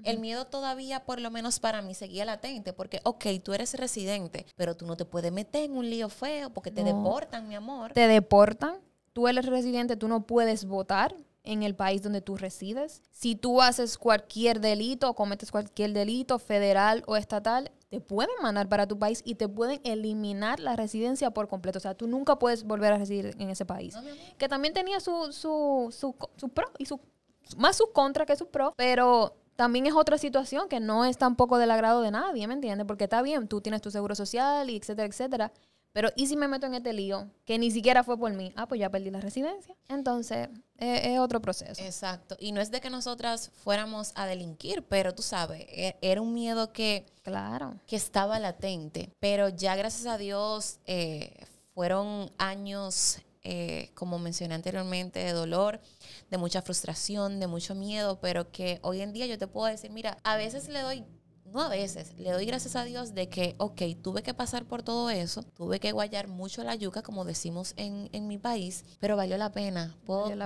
el 0.04 0.18
miedo 0.18 0.46
todavía, 0.46 1.04
por 1.04 1.20
lo 1.20 1.30
menos 1.30 1.60
para 1.60 1.82
mí, 1.82 1.94
seguía 1.94 2.24
latente, 2.24 2.72
porque, 2.72 3.00
ok, 3.04 3.26
tú 3.42 3.54
eres 3.54 3.74
residente, 3.74 4.46
pero 4.56 4.76
tú 4.76 4.86
no 4.86 4.96
te 4.96 5.04
puedes 5.04 5.32
meter 5.32 5.64
en 5.64 5.76
un 5.76 5.88
lío 5.88 6.08
feo 6.08 6.50
porque 6.50 6.70
te 6.70 6.84
deportan, 6.84 7.48
mi 7.48 7.54
amor. 7.54 7.92
Te 7.92 8.08
deportan, 8.08 8.76
tú 9.12 9.28
eres 9.28 9.46
residente, 9.46 9.96
tú 9.96 10.08
no 10.08 10.26
puedes 10.26 10.64
votar 10.64 11.14
en 11.44 11.62
el 11.62 11.74
país 11.74 12.02
donde 12.02 12.20
tú 12.20 12.36
resides. 12.36 13.02
Si 13.10 13.34
tú 13.34 13.60
haces 13.60 13.98
cualquier 13.98 14.60
delito 14.60 15.10
o 15.10 15.14
cometes 15.14 15.50
cualquier 15.50 15.92
delito 15.92 16.38
federal 16.38 17.02
o 17.06 17.16
estatal, 17.16 17.70
te 17.88 18.00
pueden 18.00 18.34
mandar 18.40 18.68
para 18.68 18.86
tu 18.86 18.98
país 18.98 19.22
y 19.24 19.34
te 19.34 19.48
pueden 19.48 19.80
eliminar 19.84 20.60
la 20.60 20.76
residencia 20.76 21.32
por 21.32 21.48
completo. 21.48 21.78
O 21.78 21.82
sea, 21.82 21.94
tú 21.94 22.06
nunca 22.06 22.38
puedes 22.38 22.64
volver 22.64 22.92
a 22.92 22.98
residir 22.98 23.34
en 23.38 23.50
ese 23.50 23.66
país. 23.66 23.94
que 24.38 24.48
también 24.48 24.72
tenía 24.72 25.00
su, 25.00 25.32
su, 25.32 25.88
su, 25.90 26.14
su 26.36 26.48
pro 26.48 26.70
y 26.78 26.86
su 26.86 27.00
más 27.56 27.76
sus 27.76 27.88
contra 27.90 28.24
que 28.24 28.36
sus 28.36 28.48
pro, 28.48 28.72
pero 28.76 29.34
también 29.56 29.86
es 29.86 29.94
otra 29.94 30.18
situación 30.18 30.68
que 30.68 30.80
no 30.80 31.04
es 31.04 31.18
tampoco 31.18 31.58
del 31.58 31.70
agrado 31.70 32.02
de 32.02 32.10
nadie, 32.10 32.46
¿me 32.46 32.54
entiendes? 32.54 32.86
Porque 32.86 33.04
está 33.04 33.22
bien, 33.22 33.48
tú 33.48 33.60
tienes 33.60 33.82
tu 33.82 33.90
seguro 33.90 34.14
social 34.14 34.68
y 34.70 34.76
etcétera, 34.76 35.06
etcétera. 35.08 35.52
Pero 35.92 36.08
¿y 36.16 36.26
si 36.26 36.36
me 36.36 36.48
meto 36.48 36.66
en 36.66 36.74
este 36.74 36.92
lío? 36.92 37.28
Que 37.44 37.58
ni 37.58 37.70
siquiera 37.70 38.02
fue 38.02 38.18
por 38.18 38.32
mí. 38.32 38.52
Ah, 38.56 38.66
pues 38.66 38.80
ya 38.80 38.88
perdí 38.88 39.10
la 39.10 39.20
residencia. 39.20 39.76
Entonces, 39.88 40.48
es, 40.78 41.18
otro 41.18 41.40
proceso. 41.42 41.82
Exacto. 41.82 42.34
Y 42.40 42.52
no 42.52 42.62
es 42.62 42.70
de 42.70 42.80
que 42.80 42.88
nosotras 42.88 43.50
fuéramos 43.62 44.12
a 44.14 44.26
delinquir, 44.26 44.82
pero 44.84 45.14
tú 45.14 45.22
sabes, 45.22 45.66
e, 45.68 45.96
era 46.00 46.22
un 46.22 46.32
miedo 46.32 46.72
que, 46.72 47.04
claro. 47.22 47.74
que 47.86 47.96
estaba 47.96 48.38
latente. 48.38 49.10
Pero 49.20 49.50
ya 49.50 49.76
gracias 49.76 50.06
a 50.06 50.16
Dios 50.16 50.78
eh, 50.86 51.34
fueron 51.74 52.30
años 52.38 53.18
eh, 53.44 53.90
como 53.94 54.18
mencioné 54.18 54.54
anteriormente, 54.54 55.18
de 55.18 55.32
dolor, 55.32 55.80
de 56.30 56.38
mucha 56.38 56.62
frustración, 56.62 57.40
de 57.40 57.46
mucho 57.46 57.74
miedo, 57.74 58.20
pero 58.20 58.50
que 58.50 58.78
hoy 58.82 59.00
en 59.00 59.12
día 59.12 59.26
yo 59.26 59.38
te 59.38 59.46
puedo 59.46 59.66
decir, 59.66 59.90
mira, 59.90 60.18
a 60.22 60.36
veces 60.36 60.68
le 60.68 60.80
doy 60.80 61.04
no 61.52 61.60
a 61.60 61.68
veces, 61.68 62.14
le 62.18 62.30
doy 62.30 62.46
gracias 62.46 62.76
a 62.76 62.84
Dios 62.84 63.14
de 63.14 63.28
que, 63.28 63.54
ok, 63.58 63.82
tuve 64.02 64.22
que 64.22 64.32
pasar 64.32 64.64
por 64.64 64.82
todo 64.82 65.10
eso, 65.10 65.42
tuve 65.54 65.80
que 65.80 65.92
guayar 65.92 66.28
mucho 66.28 66.64
la 66.64 66.74
yuca, 66.74 67.02
como 67.02 67.24
decimos 67.24 67.74
en, 67.76 68.10
mi 68.26 68.38
país, 68.38 68.84
pero 69.00 69.16
valió 69.16 69.36
la 69.36 69.52
pena. 69.52 69.94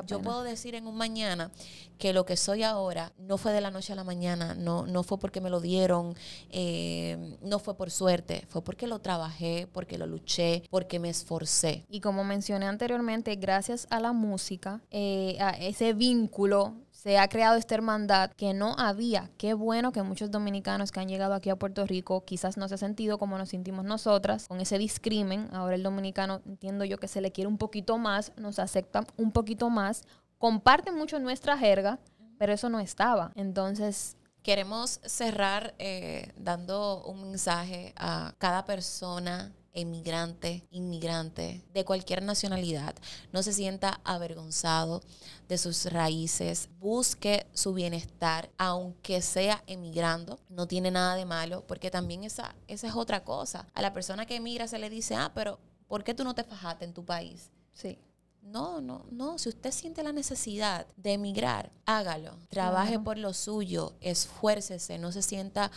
Yo 0.06 0.20
puedo 0.20 0.42
decir 0.42 0.74
en 0.74 0.86
un 0.86 0.96
mañana 0.96 1.52
que 1.98 2.12
lo 2.12 2.24
que 2.26 2.36
soy 2.36 2.62
ahora 2.62 3.12
no 3.18 3.38
fue 3.38 3.52
de 3.52 3.60
la 3.60 3.70
noche 3.70 3.92
a 3.92 3.96
la 3.96 4.04
mañana, 4.04 4.54
no, 4.54 4.86
no 4.86 5.02
fue 5.02 5.18
porque 5.18 5.40
me 5.40 5.50
lo 5.50 5.60
dieron, 5.60 6.14
eh, 6.50 7.36
no 7.42 7.58
fue 7.58 7.76
por 7.76 7.90
suerte, 7.90 8.44
fue 8.48 8.62
porque 8.62 8.86
lo 8.86 8.98
trabajé, 8.98 9.68
porque 9.72 9.98
lo 9.98 10.06
luché, 10.06 10.64
porque 10.70 10.98
me 10.98 11.10
esforcé. 11.10 11.84
Y 11.88 12.00
como 12.00 12.24
mencioné 12.24 12.66
anteriormente, 12.66 13.36
gracias 13.36 13.86
a 13.90 14.00
la 14.00 14.12
música, 14.12 14.80
eh, 14.90 15.36
a 15.40 15.50
ese 15.50 15.92
vínculo 15.92 16.74
se 17.06 17.18
ha 17.18 17.28
creado 17.28 17.54
esta 17.54 17.76
hermandad 17.76 18.32
que 18.32 18.52
no 18.52 18.74
había. 18.76 19.30
Qué 19.38 19.54
bueno 19.54 19.92
que 19.92 20.02
muchos 20.02 20.32
dominicanos 20.32 20.90
que 20.90 20.98
han 20.98 21.06
llegado 21.06 21.34
aquí 21.34 21.50
a 21.50 21.54
Puerto 21.54 21.86
Rico 21.86 22.24
quizás 22.24 22.56
no 22.56 22.66
se 22.66 22.74
han 22.74 22.78
sentido 22.78 23.16
como 23.16 23.38
nos 23.38 23.50
sentimos 23.50 23.84
nosotras, 23.84 24.48
con 24.48 24.60
ese 24.60 24.76
discrimen. 24.76 25.48
Ahora 25.52 25.76
el 25.76 25.84
dominicano 25.84 26.42
entiendo 26.44 26.84
yo 26.84 26.98
que 26.98 27.06
se 27.06 27.20
le 27.20 27.30
quiere 27.30 27.46
un 27.46 27.58
poquito 27.58 27.96
más, 27.96 28.32
nos 28.36 28.58
aceptan 28.58 29.06
un 29.16 29.30
poquito 29.30 29.70
más, 29.70 30.02
comparten 30.38 30.96
mucho 30.96 31.20
nuestra 31.20 31.56
jerga, 31.56 32.00
pero 32.38 32.52
eso 32.52 32.70
no 32.70 32.80
estaba. 32.80 33.30
Entonces, 33.36 34.16
queremos 34.42 34.98
cerrar 35.04 35.76
eh, 35.78 36.32
dando 36.36 37.04
un 37.04 37.22
mensaje 37.22 37.94
a 37.96 38.34
cada 38.38 38.64
persona 38.64 39.52
emigrante, 39.76 40.66
inmigrante, 40.70 41.62
de 41.72 41.84
cualquier 41.84 42.22
nacionalidad, 42.22 42.96
no 43.32 43.42
se 43.44 43.52
sienta 43.52 44.00
avergonzado 44.02 45.02
de 45.48 45.58
sus 45.58 45.86
raíces, 45.86 46.68
busque 46.80 47.46
su 47.52 47.74
bienestar, 47.74 48.50
aunque 48.58 49.22
sea 49.22 49.62
emigrando, 49.68 50.40
no 50.48 50.66
tiene 50.66 50.90
nada 50.90 51.14
de 51.14 51.26
malo, 51.26 51.64
porque 51.68 51.90
también 51.90 52.24
esa, 52.24 52.56
esa 52.66 52.88
es 52.88 52.94
otra 52.94 53.22
cosa. 53.22 53.68
A 53.74 53.82
la 53.82 53.92
persona 53.92 54.26
que 54.26 54.36
emigra 54.36 54.66
se 54.66 54.78
le 54.78 54.90
dice, 54.90 55.14
ah, 55.14 55.30
pero 55.34 55.60
¿por 55.86 56.02
qué 56.02 56.14
tú 56.14 56.24
no 56.24 56.34
te 56.34 56.42
fajaste 56.42 56.84
en 56.84 56.94
tu 56.94 57.04
país? 57.04 57.52
Sí. 57.72 57.98
No, 58.46 58.80
no, 58.80 59.04
no. 59.10 59.38
Si 59.38 59.48
usted 59.48 59.72
siente 59.72 60.04
la 60.04 60.12
necesidad 60.12 60.86
de 60.96 61.14
emigrar, 61.14 61.72
hágalo. 61.84 62.38
Trabaje 62.48 62.98
por 62.98 63.18
lo 63.18 63.34
suyo, 63.34 63.94
esfuércese, 64.00 64.98
no 64.98 65.10
se 65.10 65.22
sienta 65.22 65.72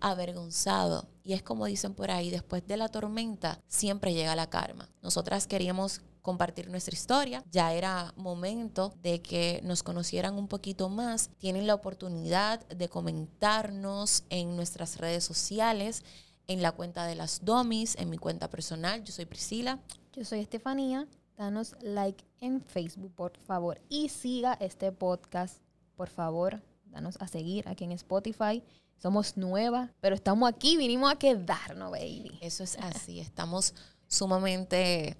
avergonzado. 0.00 1.06
Y 1.22 1.34
es 1.34 1.42
como 1.42 1.66
dicen 1.66 1.94
por 1.94 2.10
ahí, 2.10 2.30
después 2.30 2.66
de 2.66 2.78
la 2.78 2.88
tormenta 2.88 3.60
siempre 3.68 4.14
llega 4.14 4.34
la 4.34 4.48
karma. 4.48 4.88
Nosotras 5.02 5.46
queríamos 5.46 6.00
compartir 6.22 6.70
nuestra 6.70 6.94
historia. 6.94 7.44
Ya 7.52 7.74
era 7.74 8.14
momento 8.16 8.94
de 9.02 9.20
que 9.20 9.60
nos 9.62 9.82
conocieran 9.82 10.36
un 10.36 10.48
poquito 10.48 10.88
más. 10.88 11.28
Tienen 11.36 11.66
la 11.66 11.74
oportunidad 11.74 12.66
de 12.68 12.88
comentarnos 12.88 14.24
en 14.30 14.56
nuestras 14.56 14.96
redes 14.96 15.24
sociales, 15.24 16.02
en 16.46 16.62
la 16.62 16.72
cuenta 16.72 17.04
de 17.04 17.16
las 17.16 17.44
Domis, 17.44 17.96
en 17.96 18.08
mi 18.08 18.16
cuenta 18.16 18.48
personal. 18.48 19.04
Yo 19.04 19.12
soy 19.12 19.26
Priscila. 19.26 19.78
Yo 20.14 20.24
soy 20.24 20.40
Estefanía 20.40 21.06
danos 21.36 21.76
like 21.80 22.24
en 22.40 22.60
Facebook, 22.60 23.12
por 23.14 23.36
favor. 23.38 23.80
Y 23.88 24.08
siga 24.08 24.54
este 24.60 24.92
podcast, 24.92 25.58
por 25.96 26.08
favor. 26.08 26.62
Danos 26.86 27.16
a 27.20 27.26
seguir 27.26 27.68
aquí 27.68 27.84
en 27.84 27.92
Spotify. 27.92 28.62
Somos 28.96 29.36
nuevas, 29.36 29.90
pero 30.00 30.14
estamos 30.14 30.48
aquí, 30.48 30.76
vinimos 30.76 31.12
a 31.12 31.16
quedarnos, 31.16 31.90
baby. 31.90 32.38
Eso 32.40 32.62
es 32.62 32.78
así, 32.78 33.20
estamos 33.20 33.74
sumamente 34.06 35.16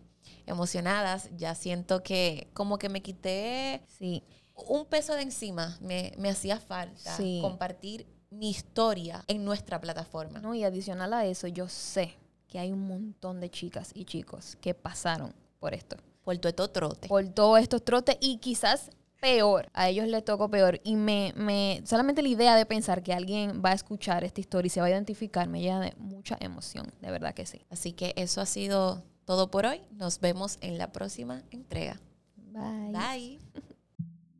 emocionadas. 0.46 1.29
Ya 1.37 1.55
siento 1.55 2.03
que 2.03 2.48
como 2.55 2.79
que 2.79 2.88
me 2.88 3.03
quité 3.03 3.83
sí. 3.98 4.22
un 4.68 4.87
peso 4.87 5.14
de 5.14 5.22
encima. 5.22 5.77
Me, 5.81 6.14
hacía 6.29 6.61
falta 6.61 7.16
compartir 7.40 8.07
mi 8.31 8.50
historia 8.50 9.24
en 9.27 9.44
nuestra 9.44 9.81
plataforma. 9.81 10.40
No, 10.40 10.55
y 10.55 10.64
adicional 10.64 11.12
a 11.12 11.27
eso, 11.27 11.48
yo 11.48 11.68
sé 11.68 12.16
que 12.48 12.59
hay 12.59 12.72
un 12.72 12.87
montón 12.87 13.40
de 13.40 13.50
chicas 13.50 13.90
y 13.94 14.05
chicos 14.05 14.57
que 14.61 14.74
pasaron 14.74 15.35
por 15.64 15.72
esto. 15.72 15.96
Por 16.24 16.37
todo 16.37 16.50
estos 16.50 16.72
trotes. 16.74 17.09
Por 17.09 17.27
todos 17.29 17.59
estos 17.59 17.83
trotes 17.83 18.18
y 18.20 18.37
quizás 18.37 18.90
peor. 19.18 19.70
A 19.72 19.88
ellos 19.88 20.07
les 20.07 20.22
tocó 20.22 20.50
peor. 20.50 20.79
Y 20.85 20.94
me, 20.94 21.33
me, 21.37 21.81
solamente 21.87 22.20
la 22.20 22.29
idea 22.29 22.55
de 22.55 22.66
pensar 22.66 23.03
que 23.03 23.14
alguien 23.14 23.62
va 23.64 23.70
a 23.70 23.72
escuchar 23.72 24.24
esta 24.24 24.42
historia 24.42 24.66
y 24.66 24.70
se 24.70 24.81
va 24.81 24.88
a 24.88 24.90
identificar 24.90 25.48
me 25.48 25.62
llena 25.62 25.81
de 25.81 25.94
mucha 25.96 26.37
emoción. 26.38 26.92
De 27.00 27.11
verdad 27.11 27.33
que 27.33 27.46
sí. 27.46 27.64
Así 27.70 27.94
que 27.94 28.12
eso 28.16 28.42
ha 28.42 28.46
sido 28.46 29.03
todo 29.24 29.50
por 29.50 29.64
hoy. 29.64 29.81
Nos 29.92 30.20
vemos 30.20 30.59
en 30.61 30.77
la 30.77 30.92
próxima 30.92 31.42
entrega. 31.50 31.98
Bye. 32.37 33.38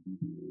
Bye. 0.05 0.44